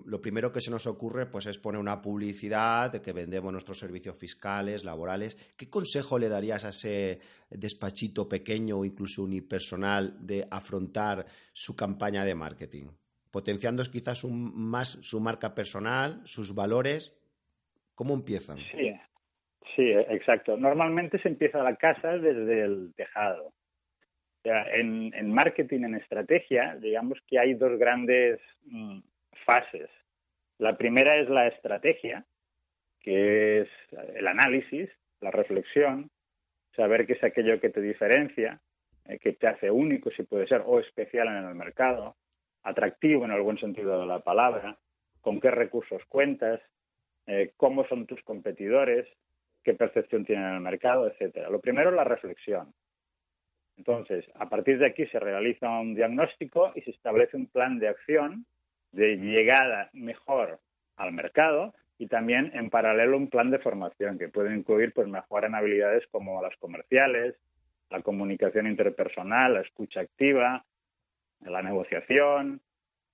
lo 0.07 0.21
primero 0.21 0.53
que 0.53 0.61
se 0.61 0.71
nos 0.71 0.87
ocurre 0.87 1.27
pues, 1.27 1.47
es 1.47 1.59
poner 1.59 1.81
una 1.81 2.01
publicidad 2.01 2.93
de 2.93 3.03
que 3.03 3.13
vendemos 3.13 3.53
nuestros 3.53 3.79
servicios 3.79 4.19
fiscales, 4.19 4.85
laborales. 4.85 5.37
¿Qué 5.57 5.69
consejo 5.69 6.19
le 6.19 6.29
darías 6.29 6.65
a 6.65 6.69
ese 6.69 7.19
despachito 7.51 8.29
pequeño 8.29 8.79
o 8.79 8.85
incluso 8.85 9.23
unipersonal 9.23 10.15
de 10.25 10.47
afrontar 10.51 11.27
su 11.53 11.75
campaña 11.75 12.25
de 12.25 12.35
marketing? 12.35 12.87
Potenciando 13.31 13.83
quizás 13.85 14.25
más 14.25 14.99
su 15.01 15.19
marca 15.19 15.55
personal, 15.55 16.21
sus 16.25 16.55
valores. 16.55 17.13
¿Cómo 17.95 18.15
empiezan? 18.15 18.59
Sí, 18.59 18.93
sí, 19.75 19.91
exacto. 19.91 20.57
Normalmente 20.57 21.21
se 21.21 21.29
empieza 21.29 21.63
la 21.63 21.77
casa 21.77 22.19
desde 22.19 22.63
el 22.63 22.93
tejado. 22.95 23.53
en, 24.45 25.13
en 25.15 25.33
marketing, 25.33 25.85
en 25.85 25.95
estrategia, 25.97 26.77
digamos 26.77 27.19
que 27.27 27.39
hay 27.39 27.55
dos 27.55 27.79
grandes 27.79 28.41
mm, 28.67 28.99
fases. 29.45 29.91
La 30.59 30.77
primera 30.77 31.17
es 31.17 31.29
la 31.29 31.49
estrategia, 31.49 32.25
que 33.01 33.63
es 33.63 33.69
el 34.15 34.27
análisis, 34.27 34.91
la 35.21 35.31
reflexión, 35.31 36.11
saber 36.77 37.07
qué 37.07 37.15
es 37.15 37.25
aquello 37.25 37.61
que 37.61 37.71
te 37.71 37.81
diferencia, 37.81 38.61
eh, 39.07 39.19
que 39.19 39.33
te 39.33 39.49
hace 39.49 39.71
único, 39.71 40.11
si 40.11 40.23
puede 40.23 40.47
ser, 40.47 40.63
o 40.65 40.79
especial 40.81 41.29
en 41.29 41.45
el 41.49 41.55
mercado, 41.55 42.17
atractivo 42.63 43.25
en 43.25 43.43
buen 43.43 43.59
sentido 43.59 44.01
de 44.01 44.07
la 44.07 44.21
palabra, 44.21 44.79
con 45.21 45.41
qué 45.41 45.51
recursos 45.51 46.05
cuentas, 46.07 46.61
eh, 47.27 47.53
cómo 47.57 47.87
son 47.87 48.07
tus 48.07 48.23
competidores, 48.23 49.09
qué 49.63 49.75
percepción 49.75 50.25
tienen 50.25 50.47
en 50.47 50.55
el 50.55 50.61
mercado, 50.61 51.07
etcétera. 51.07 51.51
Lo 51.51 51.61
primero 51.61 51.91
es 51.91 51.97
la 51.97 52.05
reflexión. 52.05 52.73
Entonces, 53.77 54.25
a 54.35 54.49
partir 54.49 54.79
de 54.79 54.87
aquí 54.87 55.07
se 55.07 55.19
realiza 55.19 55.69
un 55.69 55.95
diagnóstico 55.95 56.73
y 56.75 56.83
se 56.83 56.91
establece 56.91 57.37
un 57.37 57.47
plan 57.47 57.79
de 57.79 57.89
acción 57.89 58.47
de 58.93 59.17
llegada 59.17 59.91
mejor 59.93 60.61
al 60.97 61.13
mercado 61.13 61.75
y 61.99 62.07
también 62.07 62.51
en 62.55 62.71
paralelo 62.71 63.17
un 63.17 63.29
plan 63.29 63.51
de 63.51 63.59
formación 63.59 64.19
que 64.19 64.29
puede 64.29 64.55
incluir 64.55 64.93
pues 64.93 65.09
mejorar 65.09 65.51
en 65.51 65.55
habilidades 65.55 66.05
como 66.11 66.43
las 66.43 66.57
comerciales, 66.57 67.35
la 67.91 68.03
comunicación 68.03 68.67
interpersonal, 68.67 69.55
la 69.55 69.61
escucha 69.61 70.01
activa, 70.01 70.65
la 71.41 71.63
negociación, 71.63 72.61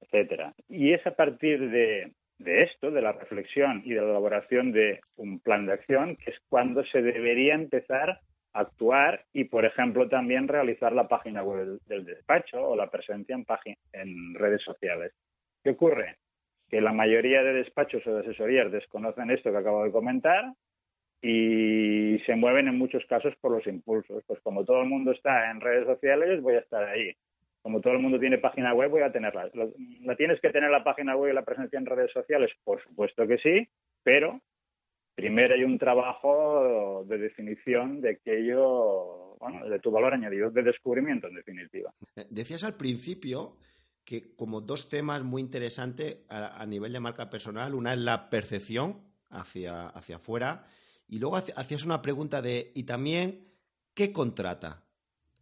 etcétera. 0.00 0.54
Y 0.68 0.92
es 0.92 1.06
a 1.06 1.14
partir 1.14 1.70
de, 1.70 2.12
de 2.38 2.58
esto, 2.58 2.90
de 2.90 3.02
la 3.02 3.12
reflexión 3.12 3.82
y 3.84 3.90
de 3.90 4.00
la 4.00 4.10
elaboración 4.10 4.72
de 4.72 5.00
un 5.16 5.40
plan 5.40 5.66
de 5.66 5.72
acción, 5.72 6.16
que 6.16 6.30
es 6.30 6.36
cuando 6.48 6.84
se 6.84 7.02
debería 7.02 7.54
empezar 7.54 8.20
a 8.52 8.60
actuar 8.60 9.24
y, 9.32 9.44
por 9.44 9.64
ejemplo, 9.64 10.08
también 10.08 10.48
realizar 10.48 10.92
la 10.92 11.08
página 11.08 11.42
web 11.42 11.80
del, 11.86 12.04
despacho 12.04 12.62
o 12.62 12.76
la 12.76 12.90
presencia 12.90 13.34
en, 13.34 13.44
en 13.92 14.34
redes 14.34 14.62
sociales. 14.62 15.12
¿Qué 15.62 15.70
ocurre? 15.70 16.16
Que 16.68 16.80
la 16.80 16.92
mayoría 16.92 17.42
de 17.42 17.54
despachos 17.54 18.06
o 18.06 18.14
de 18.14 18.20
asesorías 18.20 18.70
desconocen 18.70 19.30
esto 19.30 19.50
que 19.50 19.56
acabo 19.56 19.84
de 19.84 19.92
comentar 19.92 20.52
y 21.20 22.18
se 22.26 22.36
mueven 22.36 22.68
en 22.68 22.78
muchos 22.78 23.04
casos 23.06 23.34
por 23.40 23.52
los 23.52 23.66
impulsos. 23.66 24.22
Pues 24.26 24.40
como 24.40 24.64
todo 24.64 24.82
el 24.82 24.88
mundo 24.88 25.12
está 25.12 25.50
en 25.50 25.60
redes 25.60 25.86
sociales, 25.86 26.40
voy 26.42 26.54
a 26.54 26.60
estar 26.60 26.84
ahí. 26.84 27.12
Como 27.62 27.80
todo 27.80 27.94
el 27.94 27.98
mundo 27.98 28.20
tiene 28.20 28.38
página 28.38 28.72
web, 28.72 28.90
voy 28.90 29.02
a 29.02 29.12
tenerla. 29.12 29.50
¿La 30.02 30.16
tienes 30.16 30.40
que 30.40 30.50
tener 30.50 30.70
la 30.70 30.84
página 30.84 31.16
web 31.16 31.32
y 31.32 31.34
la 31.34 31.44
presencia 31.44 31.78
en 31.78 31.86
redes 31.86 32.12
sociales? 32.12 32.50
Por 32.64 32.82
supuesto 32.82 33.26
que 33.26 33.38
sí, 33.38 33.68
pero 34.02 34.40
primero 35.14 35.54
hay 35.54 35.64
un 35.64 35.78
trabajo 35.78 37.04
de 37.06 37.18
definición 37.18 38.00
de 38.00 38.10
aquello, 38.10 39.36
bueno, 39.40 39.68
de 39.68 39.80
tu 39.80 39.90
valor 39.90 40.14
añadido, 40.14 40.50
de 40.50 40.62
descubrimiento 40.62 41.26
en 41.26 41.34
definitiva. 41.34 41.92
Decías 42.30 42.62
al 42.62 42.76
principio 42.76 43.56
que 44.08 44.34
como 44.36 44.62
dos 44.62 44.88
temas 44.88 45.22
muy 45.22 45.42
interesantes 45.42 46.24
a, 46.30 46.64
nivel 46.64 46.94
de 46.94 47.00
marca 47.00 47.28
personal. 47.28 47.74
Una 47.74 47.92
es 47.92 47.98
la 47.98 48.30
percepción 48.30 49.02
hacia, 49.28 49.88
hacia 49.88 50.16
afuera 50.16 50.64
y 51.06 51.18
luego 51.18 51.36
hacías 51.36 51.84
una 51.84 52.00
pregunta 52.00 52.40
de, 52.40 52.72
y 52.74 52.84
también, 52.84 53.44
¿qué 53.94 54.10
contrata? 54.10 54.82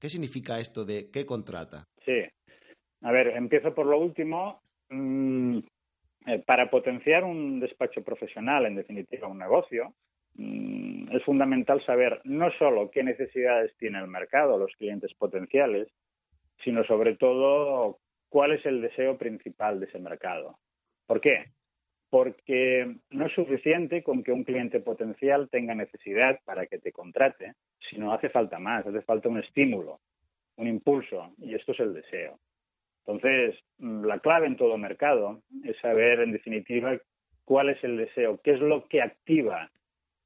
¿Qué 0.00 0.08
significa 0.08 0.58
esto 0.58 0.84
de 0.84 1.12
qué 1.12 1.24
contrata? 1.24 1.86
Sí. 2.04 2.24
A 3.02 3.12
ver, 3.12 3.28
empiezo 3.28 3.72
por 3.72 3.86
lo 3.86 4.00
último. 4.00 4.60
Mm, 4.88 5.58
eh, 6.26 6.42
para 6.44 6.68
potenciar 6.68 7.22
un 7.22 7.60
despacho 7.60 8.02
profesional, 8.02 8.66
en 8.66 8.74
definitiva 8.74 9.28
un 9.28 9.38
negocio, 9.38 9.94
mm, 10.34 11.14
es 11.14 11.22
fundamental 11.22 11.84
saber 11.86 12.20
no 12.24 12.50
solo 12.58 12.90
qué 12.90 13.04
necesidades 13.04 13.76
tiene 13.78 14.00
el 14.00 14.08
mercado, 14.08 14.58
los 14.58 14.72
clientes 14.76 15.14
potenciales, 15.14 15.86
sino 16.64 16.82
sobre 16.84 17.14
todo 17.16 18.00
cuál 18.36 18.52
es 18.52 18.66
el 18.66 18.82
deseo 18.82 19.16
principal 19.16 19.80
de 19.80 19.86
ese 19.86 19.98
mercado. 19.98 20.58
¿Por 21.06 21.22
qué? 21.22 21.46
Porque 22.10 22.96
no 23.08 23.24
es 23.24 23.32
suficiente 23.32 24.02
con 24.02 24.22
que 24.22 24.30
un 24.30 24.44
cliente 24.44 24.78
potencial 24.80 25.48
tenga 25.48 25.74
necesidad 25.74 26.38
para 26.44 26.66
que 26.66 26.78
te 26.78 26.92
contrate, 26.92 27.54
sino 27.88 28.12
hace 28.12 28.28
falta 28.28 28.58
más, 28.58 28.86
hace 28.86 29.00
falta 29.00 29.30
un 29.30 29.38
estímulo, 29.38 30.00
un 30.56 30.68
impulso, 30.68 31.32
y 31.38 31.54
esto 31.54 31.72
es 31.72 31.80
el 31.80 31.94
deseo. 31.94 32.38
Entonces, 33.06 33.58
mm, 33.78 34.04
la 34.04 34.18
clave 34.18 34.48
en 34.48 34.56
todo 34.56 34.76
mercado 34.76 35.40
es 35.64 35.78
saber, 35.78 36.20
en 36.20 36.32
definitiva, 36.32 36.94
cuál 37.46 37.70
es 37.70 37.82
el 37.84 37.96
deseo, 37.96 38.38
qué 38.44 38.50
es 38.50 38.60
lo 38.60 38.86
que 38.86 39.00
activa 39.00 39.70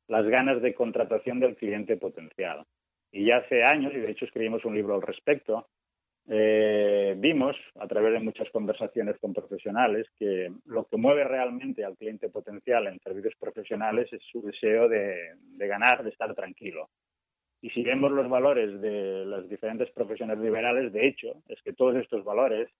las 0.09 0.26
ganas 0.26 0.61
de 0.61 0.75
contratación 0.75 1.38
del 1.38 1.55
cliente 1.55 1.97
potencial. 1.97 2.67
Y 3.12 3.26
ya 3.26 3.37
hace 3.37 3.62
años, 3.62 3.93
y 3.95 4.00
de 4.00 4.11
hecho 4.11 4.25
escribimos 4.25 4.64
un 4.64 4.75
libro 4.75 4.97
al 4.97 5.02
respecto, 5.02 5.69
eh, 6.33 7.17
vimos 7.19 7.57
a 7.81 7.89
través 7.89 8.13
de 8.13 8.21
muchas 8.21 8.49
conversaciones 8.51 9.19
con 9.19 9.35
profesionales 9.35 10.07
que 10.17 10.49
lo 10.67 10.87
que 10.87 10.97
mueve 10.97 11.25
realmente 11.25 11.85
al 11.85 11.97
cliente 11.97 12.29
potencial 12.29 12.87
en 12.87 13.01
servicios 13.01 13.35
profesionales 13.37 14.09
es 14.13 14.23
su 14.31 14.41
deseo 14.41 14.89
de, 14.89 15.35
ganar, 15.59 16.05
de 16.05 16.11
estar 16.11 16.33
tranquilo. 16.37 16.89
Y 17.61 17.71
si 17.71 17.83
vemos 17.83 18.13
los 18.13 18.29
valores 18.29 18.81
de 18.81 19.25
las 19.27 19.49
diferentes 19.49 19.91
profesiones 19.91 20.39
liberales, 20.39 20.93
de 20.93 21.09
hecho, 21.09 21.43
es 21.49 21.61
que 21.63 21.73
todos 21.73 21.97
estos 21.97 22.23
valores, 22.23 22.71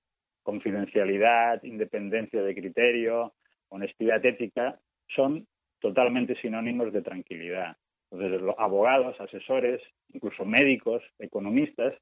confidencialidad, 0.45 1.61
independencia 1.65 2.43
de 2.43 2.55
criterio, 2.55 3.35
honestidad 3.69 4.25
ética, 4.25 4.79
son 5.09 5.45
totalmente 5.81 6.41
sinónimos 6.41 6.93
de 6.93 7.03
tranquilidad. 7.03 7.77
Entonces, 8.13 8.43
los 8.43 8.55
abogados, 8.59 9.21
asesores, 9.21 9.83
incluso 10.13 10.45
médicos, 10.45 11.03
economistas, 11.19 11.95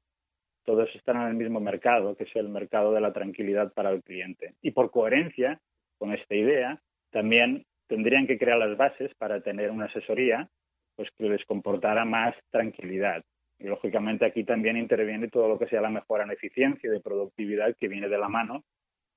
todos 0.69 0.87
están 0.93 1.15
en 1.23 1.29
el 1.29 1.33
mismo 1.33 1.59
mercado, 1.59 2.15
que 2.15 2.25
es 2.25 2.35
el 2.35 2.47
mercado 2.47 2.93
de 2.93 3.01
la 3.01 3.11
tranquilidad 3.11 3.73
para 3.73 3.89
el 3.89 4.03
cliente. 4.03 4.53
Y 4.61 4.69
por 4.69 4.91
coherencia 4.91 5.59
con 5.97 6.13
esta 6.13 6.35
idea, 6.35 6.79
también 7.09 7.65
tendrían 7.87 8.27
que 8.27 8.37
crear 8.37 8.59
las 8.59 8.77
bases 8.77 9.11
para 9.15 9.41
tener 9.41 9.71
una 9.71 9.85
asesoría 9.85 10.47
pues 10.95 11.09
que 11.17 11.27
les 11.27 11.43
comportara 11.45 12.05
más 12.05 12.35
tranquilidad. 12.51 13.23
Y 13.57 13.63
lógicamente 13.63 14.25
aquí 14.25 14.43
también 14.43 14.77
interviene 14.77 15.27
todo 15.27 15.47
lo 15.47 15.57
que 15.57 15.65
sea 15.65 15.81
la 15.81 15.89
mejora 15.89 16.23
en 16.23 16.33
eficiencia 16.33 16.87
y 16.87 16.93
de 16.93 17.01
productividad 17.01 17.75
que 17.75 17.87
viene 17.87 18.07
de 18.07 18.19
la 18.19 18.29
mano 18.29 18.63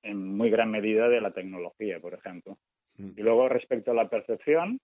en 0.03 0.35
muy 0.35 0.49
gran 0.49 0.71
medida 0.71 1.11
de 1.11 1.21
la 1.21 1.33
tecnología, 1.33 2.01
por 2.01 2.15
ejemplo. 2.15 2.57
Mm. 2.97 3.11
Y 3.15 3.21
luego 3.21 3.51
respecto 3.51 3.91
a 3.91 3.95
la 3.95 4.09
percepción, 4.09 4.81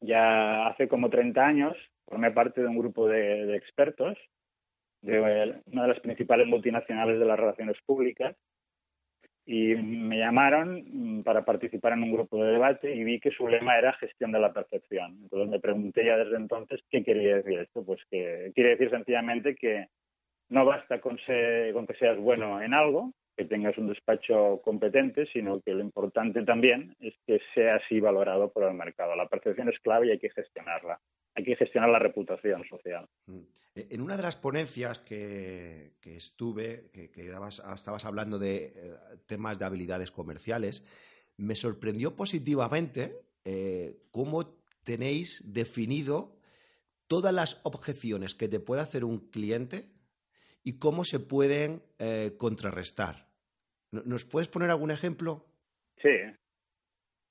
ya 0.00 0.66
hace 0.66 0.88
como 0.88 1.10
30 1.10 1.44
años 1.44 1.76
formé 2.06 2.30
parte 2.30 2.62
de 2.62 2.68
un 2.68 2.78
grupo 2.78 3.06
de 3.06 3.54
expertos 3.54 4.16
de 5.04 5.20
una 5.66 5.82
de 5.82 5.88
las 5.88 6.00
principales 6.00 6.46
multinacionales 6.46 7.18
de 7.18 7.26
las 7.26 7.38
relaciones 7.38 7.76
públicas 7.84 8.34
y 9.46 9.74
me 9.74 10.18
llamaron 10.18 11.22
para 11.22 11.44
participar 11.44 11.92
en 11.92 12.04
un 12.04 12.12
grupo 12.12 12.42
de 12.42 12.52
debate 12.52 12.94
y 12.94 13.04
vi 13.04 13.20
que 13.20 13.30
su 13.30 13.46
lema 13.46 13.76
era 13.76 13.92
gestión 13.94 14.32
de 14.32 14.40
la 14.40 14.52
percepción. 14.52 15.18
Entonces 15.22 15.50
me 15.50 15.60
pregunté 15.60 16.06
ya 16.06 16.16
desde 16.16 16.36
entonces 16.36 16.80
qué 16.90 17.04
quería 17.04 17.36
decir 17.36 17.58
esto. 17.58 17.84
Pues 17.84 18.00
que 18.10 18.52
quiere 18.54 18.70
decir 18.70 18.90
sencillamente 18.90 19.54
que 19.54 19.88
no 20.48 20.64
basta 20.64 21.00
con, 21.00 21.18
con 21.74 21.86
que 21.86 21.94
seas 21.98 22.18
bueno 22.18 22.62
en 22.62 22.72
algo, 22.72 23.12
que 23.36 23.44
tengas 23.44 23.76
un 23.76 23.88
despacho 23.88 24.62
competente, 24.64 25.26
sino 25.26 25.60
que 25.60 25.74
lo 25.74 25.80
importante 25.80 26.42
también 26.44 26.94
es 27.00 27.14
que 27.26 27.40
sea 27.54 27.76
así 27.76 28.00
valorado 28.00 28.50
por 28.50 28.64
el 28.64 28.74
mercado. 28.74 29.14
La 29.14 29.28
percepción 29.28 29.68
es 29.68 29.78
clave 29.80 30.06
y 30.06 30.10
hay 30.12 30.18
que 30.18 30.30
gestionarla. 30.30 30.98
Hay 31.34 31.44
que 31.44 31.56
gestionar 31.56 31.90
la 31.90 31.98
reputación 31.98 32.64
social. 32.68 33.08
Mm. 33.26 33.40
E, 33.74 33.88
en 33.90 34.00
una 34.00 34.16
de 34.16 34.22
las 34.22 34.36
ponencias 34.36 35.00
que, 35.00 35.94
estuve, 36.04 36.90
que, 36.92 37.30
estabas 37.30 38.04
hablando 38.04 38.38
de 38.38 38.72
eh, 38.74 38.94
temas 39.26 39.58
de 39.58 39.64
habilidades 39.64 40.10
comerciales, 40.10 40.84
me 41.36 41.56
sorprendió 41.56 42.14
positivamente 42.14 43.20
eh, 43.44 43.96
cómo 44.10 44.56
tenéis 44.84 45.52
definido 45.52 46.36
todas 47.06 47.34
las 47.34 47.60
objeciones 47.64 48.34
que 48.34 48.48
te 48.48 48.60
puede 48.60 48.82
hacer 48.82 49.04
un 49.04 49.30
cliente 49.30 49.90
y 50.62 50.78
cómo 50.78 51.04
se 51.04 51.20
pueden 51.20 51.82
eh, 51.98 52.34
contrarrestar. 52.38 53.28
¿Nos 53.90 54.24
puedes 54.24 54.48
poner 54.48 54.70
algún 54.70 54.90
ejemplo? 54.90 55.46
Sí. 56.02 56.08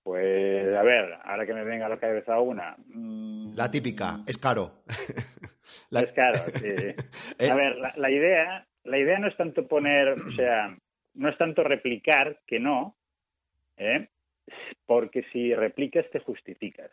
Pues 0.04 0.63
a 0.78 0.84
ver, 0.84 1.14
ahora 1.24 1.46
que 1.46 1.54
me 1.54 1.64
venga 1.64 1.86
a 1.86 1.90
la 1.90 2.00
cabeza 2.00 2.40
una. 2.40 2.76
Mm, 2.88 3.54
la 3.56 3.70
típica, 3.70 4.20
es 4.28 4.38
caro. 4.38 4.84
Es 5.92 6.12
caro, 6.12 6.40
sí. 6.56 6.70
Eh, 7.40 7.50
a 7.50 7.56
ver, 7.56 7.78
la, 7.96 8.12
idea, 8.12 8.68
la 8.84 8.98
idea 8.98 9.18
no 9.20 9.28
es 9.28 9.38
tanto 9.38 9.68
poner, 9.68 10.10
o 10.10 10.32
sea, 10.32 10.76
no 11.14 11.30
es 11.30 11.38
tanto 11.38 11.64
replicar 11.64 12.40
que 12.46 12.60
no, 12.60 12.96
¿eh? 13.78 14.10
porque 14.86 15.24
si 15.32 15.54
replicas 15.54 16.06
te 16.12 16.20
justificas. 16.20 16.92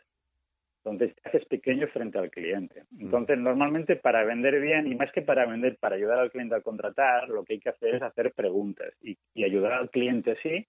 Entonces 0.83 1.15
te 1.15 1.29
haces 1.29 1.45
pequeño 1.45 1.87
frente 1.89 2.17
al 2.17 2.31
cliente. 2.31 2.83
Mm. 2.91 3.01
Entonces, 3.01 3.37
normalmente 3.37 3.95
para 3.95 4.23
vender 4.23 4.59
bien, 4.59 4.91
y 4.91 4.95
más 4.95 5.11
que 5.11 5.21
para 5.21 5.45
vender, 5.45 5.77
para 5.77 5.95
ayudar 5.95 6.19
al 6.19 6.31
cliente 6.31 6.55
a 6.55 6.61
contratar, 6.61 7.29
lo 7.29 7.43
que 7.43 7.53
hay 7.53 7.59
que 7.59 7.69
hacer 7.69 7.95
es 7.95 8.01
hacer 8.01 8.33
preguntas 8.33 8.91
y, 9.01 9.17
ayudar 9.43 9.73
al 9.73 9.89
cliente 9.89 10.37
sí 10.41 10.67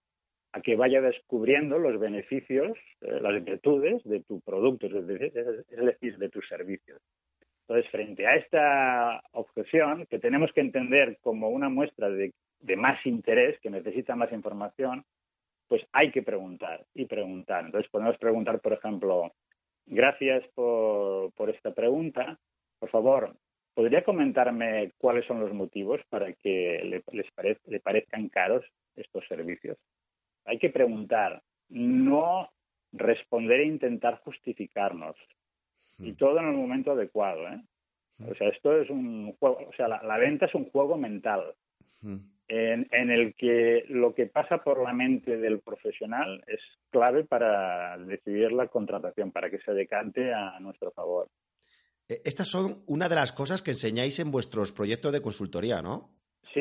a 0.52 0.60
que 0.60 0.76
vaya 0.76 1.00
descubriendo 1.00 1.78
los 1.78 1.98
beneficios, 1.98 2.76
eh, 3.00 3.18
las 3.20 3.42
virtudes 3.44 4.02
de 4.04 4.20
tu 4.20 4.40
producto, 4.40 4.86
es 4.86 5.06
decir, 5.06 5.32
es 5.70 5.84
decir, 5.84 6.18
de 6.18 6.28
tus 6.28 6.46
servicios. 6.48 7.00
Entonces, 7.62 7.90
frente 7.90 8.26
a 8.26 8.36
esta 8.36 9.22
objeción, 9.32 10.06
que 10.06 10.18
tenemos 10.18 10.52
que 10.52 10.60
entender 10.60 11.18
como 11.22 11.48
una 11.48 11.68
muestra 11.68 12.10
de, 12.10 12.32
de 12.60 12.76
más 12.76 13.04
interés, 13.06 13.58
que 13.60 13.70
necesita 13.70 14.16
más 14.16 14.32
información, 14.32 15.04
pues 15.68 15.82
hay 15.92 16.10
que 16.10 16.22
preguntar 16.22 16.84
y 16.94 17.06
preguntar. 17.06 17.64
Entonces, 17.64 17.90
podemos 17.90 18.18
preguntar, 18.18 18.60
por 18.60 18.74
ejemplo, 18.74 19.32
Gracias 19.86 20.44
por, 20.54 21.32
por 21.32 21.50
esta 21.50 21.72
pregunta. 21.72 22.38
Por 22.78 22.90
favor, 22.90 23.36
¿podría 23.74 24.04
comentarme 24.04 24.92
cuáles 24.98 25.26
son 25.26 25.40
los 25.40 25.52
motivos 25.52 26.00
para 26.08 26.32
que 26.32 26.80
le, 26.84 27.02
les 27.12 27.26
le 27.66 27.80
parezcan 27.80 28.28
caros 28.28 28.64
estos 28.96 29.26
servicios? 29.28 29.76
Hay 30.44 30.58
que 30.58 30.70
preguntar, 30.70 31.42
no 31.68 32.50
responder 32.92 33.60
e 33.60 33.66
intentar 33.66 34.20
justificarnos. 34.20 35.16
Y 35.98 36.12
hmm. 36.12 36.16
todo 36.16 36.38
en 36.38 36.48
el 36.48 36.56
momento 36.56 36.92
adecuado. 36.92 37.48
¿eh? 37.48 37.60
Hmm. 38.18 38.30
O 38.30 38.34
sea, 38.34 38.48
esto 38.48 38.76
es 38.80 38.90
un 38.90 39.32
juego, 39.34 39.58
o 39.68 39.72
sea, 39.74 39.88
la, 39.88 40.02
la 40.02 40.18
venta 40.18 40.46
es 40.46 40.54
un 40.54 40.70
juego 40.70 40.96
mental. 40.96 41.54
Hmm 42.00 42.32
en, 42.54 43.10
el 43.10 43.34
que 43.34 43.84
lo 43.88 44.14
que 44.14 44.26
pasa 44.26 44.58
por 44.58 44.82
la 44.82 44.92
mente 44.92 45.36
del 45.36 45.60
profesional 45.60 46.44
es 46.46 46.60
clave 46.90 47.24
para 47.24 47.96
decidir 47.98 48.52
la 48.52 48.68
contratación, 48.68 49.32
para 49.32 49.50
que 49.50 49.58
se 49.60 49.72
decante 49.72 50.32
a 50.34 50.58
nuestro 50.60 50.90
favor. 50.90 51.28
Eh, 52.08 52.20
estas 52.24 52.48
son 52.48 52.82
una 52.86 53.08
de 53.08 53.14
las 53.14 53.32
cosas 53.32 53.62
que 53.62 53.70
enseñáis 53.70 54.18
en 54.18 54.30
vuestros 54.30 54.72
proyectos 54.72 55.12
de 55.12 55.22
consultoría, 55.22 55.80
¿no? 55.80 56.10
Sí, 56.52 56.60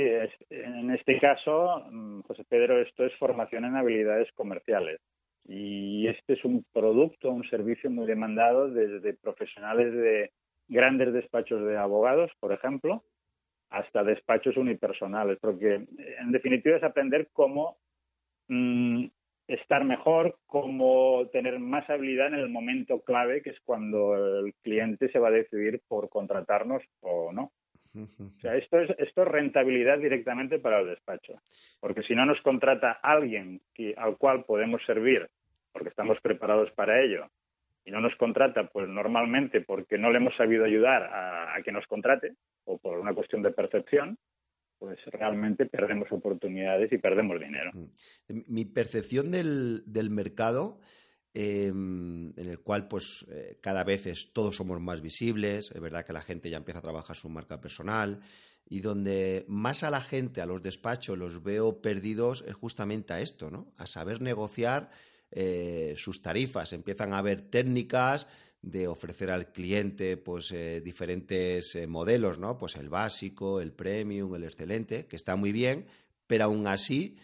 en 0.49 0.91
este 0.91 1.19
caso, 1.19 1.83
mm, 1.91 2.21
José 2.21 2.43
Pedro, 2.47 2.81
esto 2.81 3.05
es 3.05 3.13
formación 3.17 3.65
en 3.65 3.75
habilidades 3.75 4.31
comerciales. 4.33 5.01
Y 5.45 6.07
este 6.07 6.33
es 6.33 6.45
un 6.45 6.63
producto, 6.71 7.31
un 7.31 7.43
servicio 7.49 7.89
muy 7.89 8.05
demandado 8.05 8.69
desde 8.69 9.15
profesionales 9.15 9.91
de 9.93 10.31
grandes 10.67 11.13
despachos 11.13 11.65
de 11.65 11.77
abogados, 11.77 12.31
por 12.39 12.53
ejemplo, 12.53 13.03
hasta 13.69 14.03
despachos 14.03 14.55
unipersonales, 14.57 15.39
porque 15.41 15.85
en 16.19 16.31
definitiva 16.31 16.77
es 16.77 16.83
aprender 16.83 17.29
cómo 17.33 17.77
mm, 18.47 19.05
estar 19.47 19.83
mejor, 19.83 20.37
cómo 20.45 21.27
tener 21.31 21.59
más 21.59 21.89
habilidad 21.89 22.27
en 22.27 22.35
el 22.35 22.49
momento 22.49 23.01
clave, 23.01 23.41
que 23.41 23.49
es 23.49 23.59
cuando 23.65 24.15
el 24.15 24.53
cliente 24.61 25.11
se 25.11 25.19
va 25.19 25.29
a 25.29 25.31
decidir 25.31 25.81
por 25.87 26.09
contratarnos 26.09 26.83
o 27.01 27.33
no. 27.33 27.51
O 27.93 28.39
sea, 28.39 28.55
esto 28.55 28.79
es, 28.79 28.89
esto 28.97 29.23
es 29.23 29.27
rentabilidad 29.27 29.99
directamente 29.99 30.59
para 30.59 30.79
el 30.79 30.87
despacho, 30.87 31.41
porque 31.79 32.03
si 32.03 32.15
no 32.15 32.25
nos 32.25 32.39
contrata 32.41 32.91
alguien 33.03 33.61
que, 33.73 33.93
al 33.97 34.17
cual 34.17 34.45
podemos 34.45 34.81
servir, 34.85 35.29
porque 35.73 35.89
estamos 35.89 36.19
preparados 36.21 36.71
para 36.71 37.01
ello, 37.01 37.27
y 37.85 37.91
no 37.91 37.99
nos 37.99 38.15
contrata, 38.15 38.67
pues 38.67 38.87
normalmente 38.87 39.61
porque 39.61 39.97
no 39.97 40.11
le 40.11 40.17
hemos 40.17 40.35
sabido 40.35 40.65
ayudar 40.65 41.03
a, 41.03 41.61
que 41.63 41.71
nos 41.71 41.85
contrate 41.87 42.33
o 42.65 42.77
por 42.77 42.99
una 42.99 43.13
cuestión 43.13 43.41
de 43.41 43.51
percepción, 43.51 44.17
pues 44.79 44.99
realmente 45.07 45.65
perdemos 45.65 46.11
oportunidades 46.11 46.91
y 46.91 46.97
perdemos 46.97 47.39
dinero. 47.39 47.71
Mm. 47.73 48.41
Mi 48.47 48.65
percepción 48.65 49.31
del, 49.31 49.83
del 49.85 50.09
mercado, 50.09 50.79
em, 51.33 52.29
en 52.37 52.49
el 52.49 52.59
cual 52.59 52.87
pues 52.87 53.25
eh, 53.29 53.57
cada 53.61 53.83
vez 53.83 54.31
todos 54.33 54.55
somos 54.55 54.79
más 54.81 55.01
visibles, 55.01 55.71
es 55.71 55.81
verdad 55.81 56.05
que 56.05 56.13
la 56.13 56.21
gente 56.21 56.49
ya 56.49 56.57
empieza 56.57 56.79
a 56.79 56.83
trabajar 56.83 57.15
su 57.15 57.29
marca 57.29 57.61
personal 57.61 58.19
y 58.67 58.81
donde 58.81 59.45
más 59.47 59.83
a 59.83 59.89
la 59.89 60.01
gente, 60.01 60.41
a 60.41 60.45
los 60.45 60.61
despachos, 60.61 61.17
los 61.17 61.43
veo 61.43 61.81
perdidos 61.81 62.43
es 62.47 62.55
justamente 62.55 63.13
a 63.13 63.21
esto, 63.21 63.49
¿no? 63.49 63.73
A 63.77 63.87
saber 63.87 64.21
negociar 64.21 64.91
eh, 65.31 65.95
sus 65.97 66.21
tarifas. 66.21 66.73
Empiezan 66.73 67.13
a 67.13 67.17
haber 67.17 67.49
técnicas 67.49 68.27
de 68.61 68.87
ofrecer 68.87 69.31
al 69.31 69.51
cliente 69.51 70.17
pues 70.17 70.51
eh, 70.51 70.81
diferentes 70.81 71.77
modelos, 71.87 72.37
¿no? 72.39 72.57
Pues 72.57 72.75
el 72.75 72.89
básico, 72.89 73.59
el 73.59 73.73
premium, 73.73 74.35
el 74.35 74.43
excelente, 74.43 75.07
que 75.07 75.15
está 75.15 75.35
muy 75.35 75.51
bien, 75.51 75.87
pero 76.27 76.45
aún 76.45 76.67
así 76.67 77.17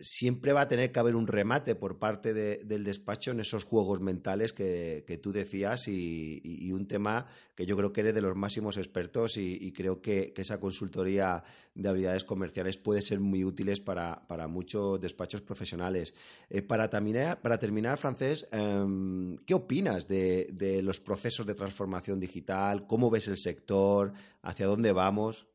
siempre 0.00 0.52
va 0.52 0.62
a 0.62 0.68
tener 0.68 0.90
que 0.90 0.98
haber 0.98 1.14
un 1.14 1.26
remate 1.26 1.74
por 1.74 1.98
parte 1.98 2.32
del 2.34 2.84
despacho 2.84 3.30
en 3.30 3.40
esos 3.40 3.64
juegos 3.64 4.00
mentales 4.00 4.52
que, 4.52 5.20
tú 5.22 5.32
decías 5.32 5.88
y, 5.88 6.72
un 6.72 6.86
tema 6.86 7.26
que 7.54 7.66
yo 7.66 7.76
creo 7.76 7.92
que 7.92 8.00
eres 8.00 8.14
de 8.14 8.22
los 8.22 8.36
máximos 8.36 8.76
expertos 8.76 9.36
y, 9.36 9.72
creo 9.72 10.00
que, 10.00 10.32
esa 10.36 10.58
consultoría 10.58 11.42
de 11.74 11.88
habilidades 11.88 12.24
comerciales 12.24 12.78
puede 12.78 13.02
ser 13.02 13.20
muy 13.20 13.44
útiles 13.44 13.80
para, 13.80 14.24
muchos 14.48 15.00
despachos 15.00 15.42
profesionales. 15.42 16.14
Eh, 16.48 16.62
para, 16.62 16.88
terminar, 16.88 17.40
para 17.40 17.58
terminar, 17.58 17.98
Francés, 17.98 18.48
em, 18.52 19.36
¿qué 19.46 19.54
opinas 19.54 20.08
de, 20.08 20.80
los 20.82 21.00
procesos 21.00 21.46
de 21.46 21.54
transformación 21.54 22.18
digital? 22.18 22.86
¿Cómo 22.86 23.10
ves 23.10 23.28
el 23.28 23.36
sector? 23.36 24.12
¿Hacia 24.42 24.66
dónde 24.66 24.92
vamos? 24.92 25.46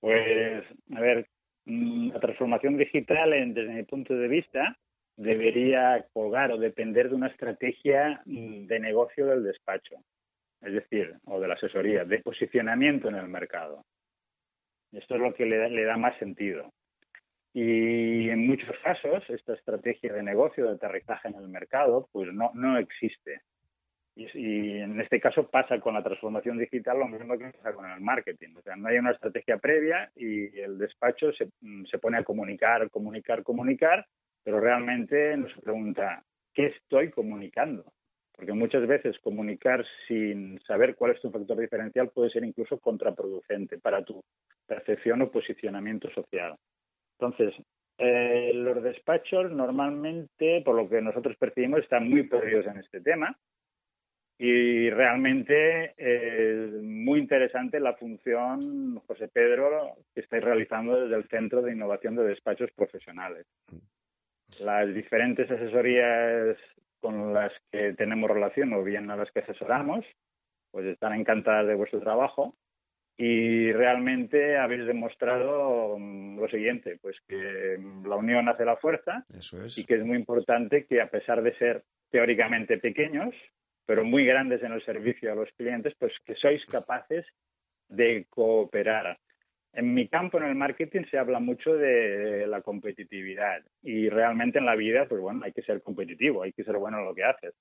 Pues, 0.00 0.64
a 0.94 1.00
ver, 1.00 1.26
la 1.66 2.20
transformación 2.20 2.76
digital, 2.76 3.30
desde 3.52 3.72
mi 3.72 3.82
punto 3.82 4.14
de 4.14 4.28
vista, 4.28 4.76
debería 5.16 6.06
colgar 6.12 6.52
o 6.52 6.58
depender 6.58 7.08
de 7.08 7.14
una 7.14 7.28
estrategia 7.28 8.22
mm, 8.24 8.66
de 8.66 8.80
negocio 8.80 9.26
del 9.26 9.42
despacho, 9.42 9.96
es 10.62 10.72
decir, 10.72 11.14
o 11.24 11.40
de 11.40 11.48
la 11.48 11.54
asesoría, 11.54 12.04
de 12.04 12.20
posicionamiento 12.20 13.08
en 13.08 13.16
el 13.16 13.28
mercado. 13.28 13.84
Esto 14.92 15.16
es 15.16 15.20
lo 15.20 15.34
que 15.34 15.46
le 15.46 15.84
da, 15.84 15.96
más 15.96 16.16
sentido. 16.18 16.72
Y 17.52 18.28
en 18.28 18.46
muchos 18.46 18.76
casos, 18.82 19.24
esta 19.28 19.54
estrategia 19.54 20.12
de 20.12 20.22
negocio, 20.22 20.66
de 20.66 20.74
aterrizaje 20.74 21.28
en 21.28 21.34
el 21.34 21.48
mercado, 21.48 22.08
pues 22.12 22.32
no, 22.32 22.50
no 22.54 22.78
existe. 22.78 23.40
Y, 24.16 24.78
en 24.78 24.98
este 24.98 25.20
caso 25.20 25.46
pasa 25.46 25.78
con 25.78 25.92
la 25.92 26.02
transformación 26.02 26.56
digital 26.56 26.98
lo 26.98 27.06
mismo 27.06 27.36
que 27.36 27.50
pasa 27.50 27.74
con 27.74 27.90
el 27.90 28.00
marketing. 28.00 28.56
O 28.56 28.62
sea, 28.62 28.74
no 28.74 28.88
hay 28.88 28.96
una 28.96 29.10
estrategia 29.10 29.58
previa 29.58 30.10
y 30.16 30.58
el 30.58 30.78
despacho 30.78 31.32
se, 31.32 31.50
mm, 31.60 31.84
se 31.84 31.98
pone 31.98 32.16
a 32.16 32.24
comunicar, 32.24 32.88
comunicar, 32.90 33.42
comunicar, 33.42 34.06
pero 34.42 34.58
realmente 34.58 35.36
nos 35.36 35.52
pregunta, 35.60 36.24
¿qué 36.54 36.66
estoy 36.66 37.10
comunicando? 37.10 37.84
Porque 38.34 38.54
muchas 38.54 38.86
veces 38.86 39.18
comunicar 39.18 39.84
sin 40.08 40.60
saber 40.60 40.94
cuál 40.94 41.12
es 41.12 41.20
tu 41.20 41.30
factor 41.30 41.58
diferencial 41.58 42.08
puede 42.08 42.30
ser 42.30 42.44
incluso 42.44 42.78
contraproducente 42.78 43.78
para 43.78 44.02
tu 44.02 44.22
percepción 44.66 45.20
o 45.22 45.30
posicionamiento 45.30 46.10
social. 46.10 46.56
Entonces, 47.18 47.54
eh, 47.98 48.52
los 48.54 48.82
despachos 48.82 49.50
normalmente, 49.50 50.62
por 50.64 50.74
lo 50.74 50.88
que 50.88 51.02
nosotros 51.02 51.36
percibimos, 51.36 51.80
están 51.80 52.08
muy 52.08 52.22
perdidos 52.24 52.66
en 52.66 52.78
este 52.78 53.00
tema 53.00 53.36
y 54.38 54.90
realmente 54.90 55.94
es 55.96 56.72
muy 56.82 57.20
interesante 57.20 57.80
la 57.80 57.94
función, 57.94 59.00
José 59.06 59.28
Pedro, 59.28 59.96
que 60.14 60.20
estáis 60.20 60.44
realizando 60.44 61.00
desde 61.00 61.16
el 61.16 61.28
Centro 61.28 61.62
de 61.62 61.72
Innovación 61.72 62.16
de 62.16 62.24
Despachos 62.24 62.70
Profesionales. 62.72 63.46
Las 64.60 64.94
diferentes 64.94 65.50
asesorías 65.50 66.56
con 67.00 67.32
las 67.32 67.52
que 67.70 67.94
tenemos 67.94 68.30
relación 68.30 68.72
o 68.74 68.82
bien 68.82 69.10
a 69.10 69.16
las 69.16 69.30
que 69.30 69.40
asesoramos, 69.40 70.04
pues 70.70 70.86
están 70.86 71.14
encantadas 71.14 71.66
de 71.66 71.74
vuestro 71.74 72.00
trabajo 72.00 72.54
y 73.16 73.72
realmente 73.72 74.58
habéis 74.58 74.86
demostrado 74.86 75.96
mm, 75.98 76.38
lo 76.38 76.48
siguiente, 76.48 76.98
pues 77.00 77.16
que 77.26 77.78
la 78.06 78.16
unión 78.16 78.48
hace 78.48 78.66
la 78.66 78.76
fuerza 78.76 79.24
Eso 79.32 79.64
es. 79.64 79.78
y 79.78 79.84
que 79.84 79.94
es 79.94 80.04
muy 80.04 80.18
importante 80.18 80.84
que 80.84 81.00
a 81.00 81.08
pesar 81.08 81.42
de 81.42 81.56
ser 81.56 81.84
teóricamente 82.10 82.76
pequeños, 82.78 83.34
pero 83.86 84.04
muy 84.04 84.26
grandes 84.26 84.62
en 84.62 84.72
el 84.72 84.84
servicio 84.84 85.32
a 85.32 85.36
los 85.36 85.48
clientes, 85.52 85.94
pues 85.98 86.12
que 86.24 86.34
sois 86.34 86.64
capaces 86.66 87.24
de 87.88 88.26
cooperar. 88.28 89.18
En 89.72 89.94
mi 89.94 90.08
campo, 90.08 90.38
en 90.38 90.44
el 90.44 90.54
marketing, 90.54 91.02
se 91.10 91.18
habla 91.18 91.38
mucho 91.38 91.74
de 91.74 92.46
la 92.46 92.62
competitividad 92.62 93.62
y 93.82 94.08
realmente 94.08 94.58
en 94.58 94.66
la 94.66 94.74
vida, 94.74 95.06
pues 95.06 95.20
bueno, 95.20 95.42
hay 95.44 95.52
que 95.52 95.62
ser 95.62 95.82
competitivo, 95.82 96.42
hay 96.42 96.52
que 96.52 96.64
ser 96.64 96.76
bueno 96.78 96.98
en 96.98 97.04
lo 97.04 97.14
que 97.14 97.24
haces, 97.24 97.54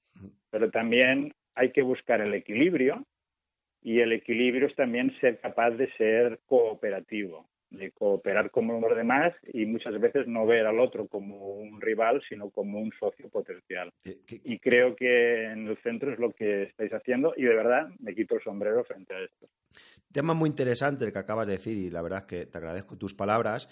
pero 0.49 0.71
también 0.71 1.33
hay 1.53 1.71
que 1.71 1.81
buscar 1.81 2.21
el 2.21 2.33
equilibrio 2.33 3.05
y 3.81 3.99
el 3.99 4.13
equilibrio 4.13 4.67
es 4.67 4.75
también 4.75 5.15
ser 5.19 5.39
capaz 5.39 5.71
de 5.71 5.91
ser 5.93 6.39
cooperativo, 6.45 7.47
de 7.69 7.91
cooperar 7.91 8.51
con 8.51 8.67
los 8.67 8.95
demás 8.95 9.33
y 9.51 9.65
muchas 9.65 9.99
veces 9.99 10.27
no 10.27 10.45
ver 10.45 10.65
al 10.65 10.79
otro 10.79 11.07
como 11.07 11.55
un 11.55 11.81
rival, 11.81 12.21
sino 12.27 12.49
como 12.49 12.79
un 12.79 12.91
socio 12.99 13.29
potencial. 13.29 13.91
Y 14.03 14.59
creo 14.59 14.95
que 14.95 15.45
en 15.51 15.67
el 15.67 15.77
centro 15.81 16.11
es 16.13 16.19
lo 16.19 16.31
que 16.31 16.63
estáis 16.63 16.93
haciendo 16.93 17.33
y 17.35 17.43
de 17.43 17.55
verdad 17.55 17.89
me 17.99 18.15
quito 18.15 18.35
el 18.35 18.43
sombrero 18.43 18.83
frente 18.83 19.13
a 19.13 19.19
esto. 19.19 19.47
Tema 20.11 20.33
muy 20.33 20.49
interesante 20.49 21.03
el 21.03 21.11
que 21.11 21.19
acabas 21.19 21.47
de 21.47 21.53
decir 21.53 21.77
y 21.77 21.89
la 21.89 22.01
verdad 22.01 22.19
es 22.19 22.25
que 22.25 22.45
te 22.45 22.57
agradezco 22.57 22.97
tus 22.97 23.13
palabras. 23.13 23.67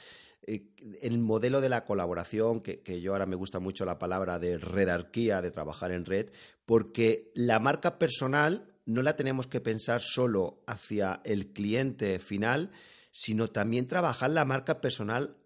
Eh, 0.45 0.63
el 1.01 1.19
modelo 1.19 1.61
de 1.61 1.69
la 1.69 1.85
colaboración, 1.85 2.61
que, 2.61 2.81
que 2.81 2.99
yo 2.99 3.13
ahora 3.13 3.25
me 3.25 3.37
gusta 3.37 3.59
mucho 3.59 3.85
la 3.85 3.97
palabra 3.97 4.39
de 4.39 4.57
redarquía, 4.57 5.41
de 5.41 5.51
trabajar 5.51 5.91
en 5.91 6.03
red, 6.03 6.31
porque 6.65 7.31
la 7.33 7.59
marca 7.59 7.97
personal 7.97 8.73
no 8.85 9.01
la 9.01 9.15
tenemos 9.15 9.47
que 9.47 9.61
pensar 9.61 10.01
solo 10.01 10.61
hacia 10.67 11.21
el 11.23 11.53
cliente 11.53 12.19
final, 12.19 12.71
sino 13.13 13.47
también 13.49 13.87
trabajar 13.87 14.31
la 14.31 14.43
marca 14.43 14.81
personal 14.81 15.37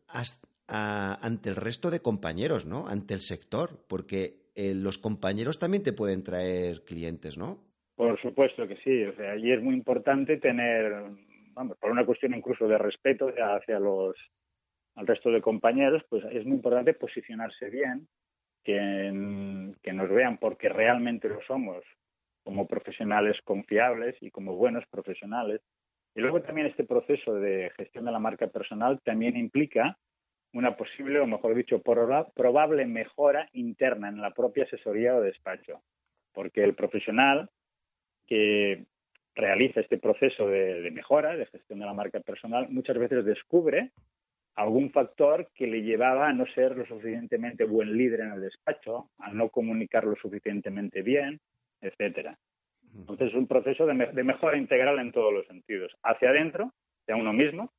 ante 0.67 1.49
el 1.49 1.55
resto 1.57 1.91
de 1.91 1.99
compañeros, 2.01 2.65
¿no? 2.65 2.87
Ante 2.87 3.13
el 3.13 3.19
sector, 3.19 3.83
porque 3.89 4.47
eh, 4.55 4.73
los 4.73 4.97
compañeros 4.97 5.59
también 5.59 5.83
te 5.83 5.91
pueden 5.91 6.23
traer 6.23 6.85
clientes, 6.85 7.37
¿no? 7.37 7.59
Por 7.95 8.19
supuesto 8.21 8.67
que 8.67 8.77
sí, 8.77 9.03
o 9.03 9.13
sea, 9.15 9.35
y 9.35 9.51
es 9.51 9.61
muy 9.61 9.75
importante 9.75 10.37
tener, 10.37 10.93
vamos, 11.53 11.77
por 11.77 11.91
una 11.91 12.05
cuestión 12.05 12.33
incluso 12.35 12.67
de 12.69 12.77
respeto 12.77 13.33
hacia 13.37 13.79
los 13.79 14.15
al 14.95 15.05
resto 15.05 15.29
de 15.29 15.41
compañeros, 15.41 16.01
pues 16.09 16.23
es 16.31 16.45
muy 16.45 16.55
importante 16.55 16.93
posicionarse 16.93 17.69
bien, 17.69 18.07
que, 18.63 19.73
que 19.83 19.93
nos 19.93 20.09
vean 20.09 20.37
porque 20.37 20.69
realmente 20.69 21.27
lo 21.29 21.41
somos 21.43 21.83
como 22.43 22.65
profesionales 22.65 23.37
confiables 23.43 24.15
y 24.21 24.31
como 24.31 24.55
buenos 24.55 24.85
profesionales. 24.89 25.61
Y 26.17 26.21
luego 26.21 26.41
también 26.41 26.65
este 26.65 26.83
proceso 26.83 27.35
de 27.35 27.69
gestión 27.77 28.05
de 28.05 28.11
la 28.11 28.17
marca 28.17 28.47
personal 28.47 28.99
también 29.03 29.37
implica 29.37 29.99
una 30.51 30.75
posible, 30.75 31.19
o 31.19 31.27
mejor 31.27 31.53
dicho, 31.53 31.83
proba- 31.83 32.33
probable 32.33 32.87
mejora 32.87 33.47
interna 33.53 34.09
en 34.09 34.19
la 34.19 34.31
propia 34.31 34.63
asesoría 34.63 35.15
o 35.15 35.21
despacho. 35.21 35.83
Porque 36.33 36.63
el 36.63 36.73
profesional 36.73 37.51
que 38.25 38.87
realiza 39.35 39.79
este 39.81 39.99
proceso 39.99 40.47
de, 40.47 40.81
de 40.81 40.89
mejora, 40.89 41.37
de 41.37 41.45
gestión 41.45 41.77
de 41.77 41.85
la 41.85 41.93
marca 41.93 42.19
personal, 42.21 42.67
muchas 42.71 42.97
veces 42.97 43.23
descubre 43.23 43.91
algún 44.55 44.89
factor 44.89 45.51
que 45.53 45.67
le 45.67 45.83
llevaba 45.83 46.29
a 46.29 46.33
no 46.33 46.47
ser 46.47 46.75
lo 46.75 46.87
suficientemente 46.87 47.63
buen 47.63 47.95
líder 47.95 48.21
en 48.21 48.31
el 48.31 48.41
despacho, 48.41 49.11
a 49.19 49.31
no 49.31 49.49
comunicar 49.49 50.03
lo 50.03 50.15
suficientemente 50.15 51.03
bien, 51.03 51.39
etcétera. 51.79 52.39
Entonces 52.97 53.29
es 53.29 53.35
un 53.35 53.47
proceso 53.47 53.85
de, 53.85 53.93
me- 53.93 54.11
de 54.11 54.23
mejora 54.23 54.57
integral 54.57 54.99
en 54.99 55.11
todos 55.11 55.33
los 55.33 55.45
sentidos, 55.47 55.91
hacia 56.03 56.29
adentro, 56.29 56.73
hacia 57.03 57.15
uno 57.15 57.31
mismo, 57.33 57.71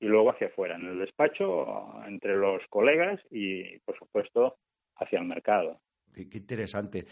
y 0.00 0.06
luego 0.06 0.30
hacia 0.30 0.48
afuera, 0.48 0.76
en 0.76 0.86
el 0.86 0.98
despacho, 0.98 2.02
entre 2.06 2.36
los 2.36 2.62
colegas 2.68 3.20
y, 3.30 3.78
por 3.80 3.96
supuesto, 3.98 4.56
hacia 4.96 5.18
el 5.20 5.26
mercado. 5.26 5.80
Qué, 6.14 6.28
qué 6.28 6.38
interesante. 6.38 7.04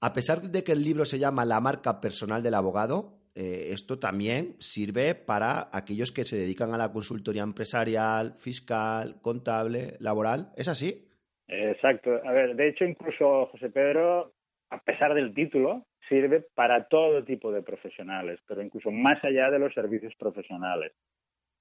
A 0.00 0.12
pesar 0.12 0.40
de 0.40 0.62
que 0.62 0.72
el 0.72 0.84
libro 0.84 1.04
se 1.04 1.18
llama 1.18 1.44
La 1.44 1.60
marca 1.60 2.00
personal 2.00 2.42
del 2.42 2.54
abogado, 2.54 3.18
eh, 3.34 3.70
esto 3.72 3.98
también 3.98 4.54
sirve 4.60 5.14
para 5.14 5.68
aquellos 5.72 6.12
que 6.12 6.24
se 6.24 6.36
dedican 6.38 6.72
a 6.72 6.78
la 6.78 6.92
consultoría 6.92 7.42
empresarial, 7.42 8.32
fiscal, 8.34 9.20
contable, 9.20 9.96
laboral. 10.00 10.52
¿Es 10.56 10.68
así? 10.68 11.08
Exacto. 11.48 12.10
A 12.24 12.32
ver, 12.32 12.54
de 12.56 12.68
hecho, 12.68 12.84
incluso 12.84 13.46
José 13.46 13.70
Pedro, 13.70 14.32
a 14.70 14.82
pesar 14.82 15.14
del 15.14 15.34
título, 15.34 15.86
sirve 16.08 16.44
para 16.54 16.88
todo 16.88 17.24
tipo 17.24 17.52
de 17.52 17.62
profesionales, 17.62 18.40
pero 18.46 18.62
incluso 18.62 18.90
más 18.90 19.22
allá 19.24 19.50
de 19.50 19.58
los 19.58 19.74
servicios 19.74 20.14
profesionales. 20.16 20.92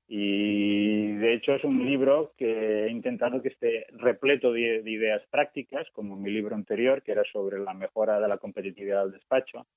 Y 0.08 1.14
de 1.18 1.34
hecho 1.34 1.56
es 1.56 1.64
un 1.66 1.86
libro 1.86 2.34
que 2.38 2.86
he 2.86 2.90
intentado 2.90 3.42
que 3.42 3.50
esté 3.50 3.88
repleto 3.92 4.54
de, 4.54 4.82
de 4.82 4.92
ideas 4.92 5.22
prácticas, 5.30 5.86
como 5.92 6.16
mi 6.16 6.32
libro 6.32 6.56
anterior, 6.56 7.04
que 7.04 7.12
era 7.12 7.24
sobre 7.32 7.60
la 7.60 7.74
mejora 7.74 8.20
de 8.20 8.28
la 8.28 8.38
competitividad 8.38 9.04
del 9.04 9.14
despacho. 9.14 9.68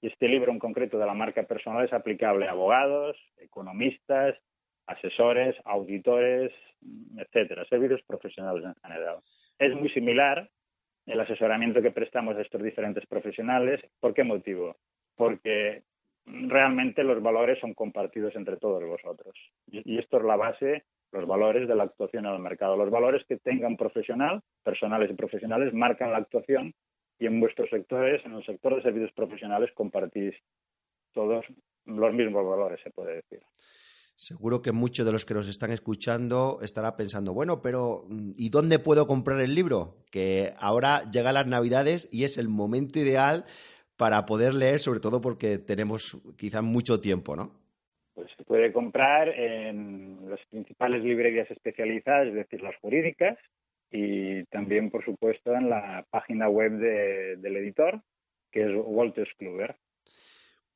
Y 0.00 0.06
este 0.06 0.28
libro 0.28 0.52
en 0.52 0.60
concreto 0.60 0.98
de 0.98 1.06
la 1.06 1.14
marca 1.14 1.42
personal 1.42 1.84
es 1.84 1.92
aplicable 1.92 2.46
a 2.46 2.52
abogados, 2.52 3.16
economistas, 3.38 4.36
asesores, 4.86 5.56
auditores, 5.64 6.52
etcétera, 7.16 7.64
servicios 7.66 8.02
profesionales 8.02 8.64
en 8.64 8.74
general. 8.76 9.18
Es 9.58 9.74
muy 9.74 9.90
similar 9.90 10.48
el 11.10 11.20
asesoramiento 11.20 11.82
que 11.82 11.90
prestamos 11.90 12.36
a 12.36 12.42
estos 12.42 12.62
diferentes 12.62 13.04
profesionales. 13.06 13.80
¿Por 13.98 14.14
qué 14.14 14.24
motivo? 14.24 14.76
Porque 15.16 15.82
realmente 16.26 17.02
los 17.02 17.22
valores 17.22 17.58
son 17.60 17.74
compartidos 17.74 18.34
entre 18.36 18.56
todos 18.56 18.82
vosotros. 18.84 19.34
Y, 19.66 19.98
esto 19.98 20.18
es 20.18 20.24
la 20.24 20.36
base, 20.36 20.84
los 21.12 21.26
valores 21.26 21.66
de 21.66 21.74
la 21.74 21.84
actuación 21.84 22.26
en 22.26 22.34
el 22.34 22.38
mercado. 22.38 22.76
Los 22.76 22.90
valores 22.90 23.24
que 23.26 23.38
tenga 23.38 23.66
un 23.66 23.76
profesional, 23.76 24.42
personales 24.62 25.10
y 25.10 25.14
profesionales, 25.14 25.74
marcan 25.74 26.12
la 26.12 26.18
actuación 26.18 26.74
y 27.18 27.26
en 27.26 27.40
vuestros 27.40 27.68
sectores, 27.70 28.24
en 28.24 28.32
el 28.32 28.44
sector 28.44 28.76
de 28.76 28.82
servicios 28.82 29.12
profesionales, 29.12 29.70
compartís 29.74 30.34
todos 31.12 31.44
los 31.84 32.14
mismos 32.14 32.46
valores, 32.46 32.80
se 32.82 32.90
puede 32.90 33.16
decir. 33.16 33.40
Seguro 34.20 34.60
que 34.60 34.70
muchos 34.72 35.06
de 35.06 35.12
los 35.12 35.24
que 35.24 35.32
nos 35.32 35.48
están 35.48 35.70
escuchando 35.72 36.58
estará 36.60 36.94
pensando, 36.94 37.32
bueno, 37.32 37.62
pero 37.62 38.04
mm, 38.06 38.32
¿y 38.36 38.50
dónde 38.50 38.78
puedo 38.78 39.06
comprar 39.06 39.40
el 39.40 39.54
libro? 39.54 39.96
Que 40.10 40.52
ahora 40.58 41.10
llegan 41.10 41.32
las 41.32 41.46
Navidades 41.46 42.06
y 42.12 42.24
es 42.24 42.36
el 42.36 42.50
momento 42.50 42.98
ideal 42.98 43.46
para 43.96 44.26
poder 44.26 44.52
leer, 44.52 44.80
sobre 44.80 45.00
todo 45.00 45.22
porque 45.22 45.56
tenemos 45.56 46.18
quizás 46.36 46.62
mucho 46.62 47.00
tiempo, 47.00 47.34
¿no? 47.34 47.52
Pues 48.12 48.28
se 48.36 48.44
puede 48.44 48.74
comprar 48.74 49.30
en 49.30 50.28
las 50.28 50.40
principales 50.50 51.02
librerías 51.02 51.50
especializadas, 51.50 52.28
es 52.28 52.34
decir, 52.34 52.60
las 52.60 52.76
jurídicas, 52.76 53.38
y 53.90 54.44
también, 54.50 54.90
por 54.90 55.02
supuesto, 55.02 55.54
en 55.54 55.70
la 55.70 56.04
página 56.10 56.46
web 56.50 56.72
de- 56.72 57.36
del 57.36 57.56
editor, 57.56 58.02
que 58.52 58.64
es 58.64 58.70
Walters 58.84 59.30
Kluwer. 59.38 59.76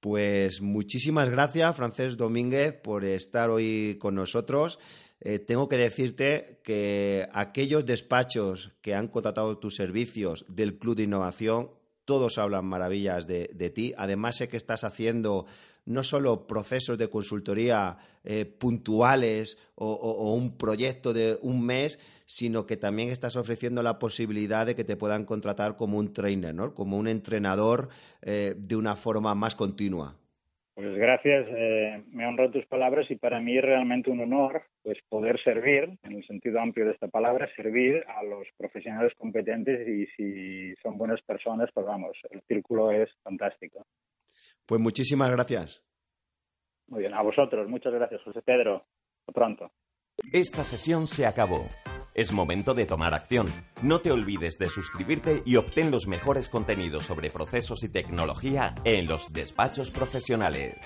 Pues 0.05 0.61
muchísimas 0.61 1.31
gracias, 1.31 1.77
Francés 1.77 2.19
Domínguez, 2.19 2.75
por 2.75 3.07
estar 3.07 3.49
hoy 3.49 3.97
con 3.99 4.15
nosotros. 4.15 4.79
Eh, 5.19 5.39
tengo 5.39 5.67
que 5.67 5.79
decirte 5.79 6.61
que 6.63 7.27
aquellos 7.33 7.87
despachos 7.87 8.73
que 8.83 8.95
han 8.95 9.09
contratado 9.09 9.57
tus 9.57 9.77
servicios 9.77 10.45
del 10.47 10.79
Club 10.79 10.97
de 10.97 11.05
Innovación, 11.05 11.71
todos 12.05 12.37
hablan 12.37 12.67
maravillas 12.67 13.27
de, 13.27 13.49
de 13.55 13.71
ti. 13.71 13.95
Además, 13.97 14.37
sé 14.37 14.49
que 14.51 14.59
estás 14.59 14.85
haciendo 14.85 15.47
no 15.87 16.03
solo 16.03 16.47
procesos 16.47 16.99
de 16.99 17.09
consultoría 17.09 17.97
eh, 18.25 18.47
puntuales 18.47 19.59
o, 19.75 20.35
un 20.35 20.57
proyecto 20.57 21.13
de 21.13 21.37
un 21.43 21.65
mes, 21.65 21.99
sino 22.27 22.67
que 22.67 22.77
también 22.77 23.11
estás 23.11 23.37
ofreciendo 23.37 23.83
la 23.83 23.99
posibilidad 23.99 24.67
de 24.67 24.75
que 24.75 24.85
te 24.85 24.97
puedan 24.97 25.25
contratar 25.25 25.77
como 25.77 25.99
un 25.99 26.13
trainer, 26.13 26.55
¿no? 26.55 26.75
como 26.75 26.97
un 26.97 27.09
entrenador 27.09 27.89
eh, 28.23 28.55
de 28.57 28.77
una 28.77 28.97
forma 28.97 29.35
más 29.35 29.55
continua. 29.57 30.17
Pues 30.75 30.93
gracias, 30.97 31.47
eh, 31.51 32.03
me 32.11 32.27
honran 32.27 32.51
tus 32.51 32.67
palabras 32.67 33.09
y 33.09 33.15
para 33.15 33.39
mí 33.39 33.57
es 33.57 33.63
realmente 33.63 34.11
un 34.11 34.21
honor 34.21 34.65
pues 34.83 34.99
poder 35.09 35.41
servir, 35.45 35.97
en 36.03 36.13
el 36.13 36.27
sentido 36.27 36.59
amplio 36.59 36.87
de 36.87 36.93
esta 36.93 37.07
palabra, 37.07 37.49
servir 37.55 38.03
a 38.09 38.25
los 38.25 38.49
profesionales 38.57 39.13
competentes 39.17 39.87
y 39.87 40.07
si 40.17 40.75
son 40.83 40.99
buenas 40.99 41.23
personas, 41.23 41.71
pues 41.73 41.87
vamos, 41.87 42.17
el 42.31 42.43
círculo 42.49 42.91
es 42.91 43.09
fantástico. 43.23 43.87
Pues 44.67 44.81
muchísimas 44.81 45.31
gracias. 45.31 45.83
Muy 46.89 47.01
bien, 47.01 47.15
a 47.15 47.23
vosotros, 47.23 47.69
muchas 47.69 47.93
gracias, 47.93 48.23
José 48.23 48.43
Pedro. 48.43 48.85
Hasta 49.21 49.33
pronto. 49.33 49.73
Esta 50.33 50.65
sesión 50.65 51.07
se 51.07 51.27
acabó. 51.27 51.67
Es 52.15 52.33
momento 52.33 52.75
de 52.75 52.87
tomar 52.87 53.13
acción. 53.13 53.49
No 53.83 54.01
te 54.01 54.13
olvides 54.13 54.57
de 54.59 54.69
suscribirte 54.69 55.43
y 55.45 55.57
obtén 55.57 55.91
los 55.91 56.07
mejores 56.07 56.49
contenidos 56.49 57.07
sobre 57.07 57.31
procesos 57.31 57.83
y 57.83 57.89
tecnología 57.89 58.75
en 58.85 59.07
los 59.07 59.33
despachos 59.33 59.91
profesionales. 59.91 60.77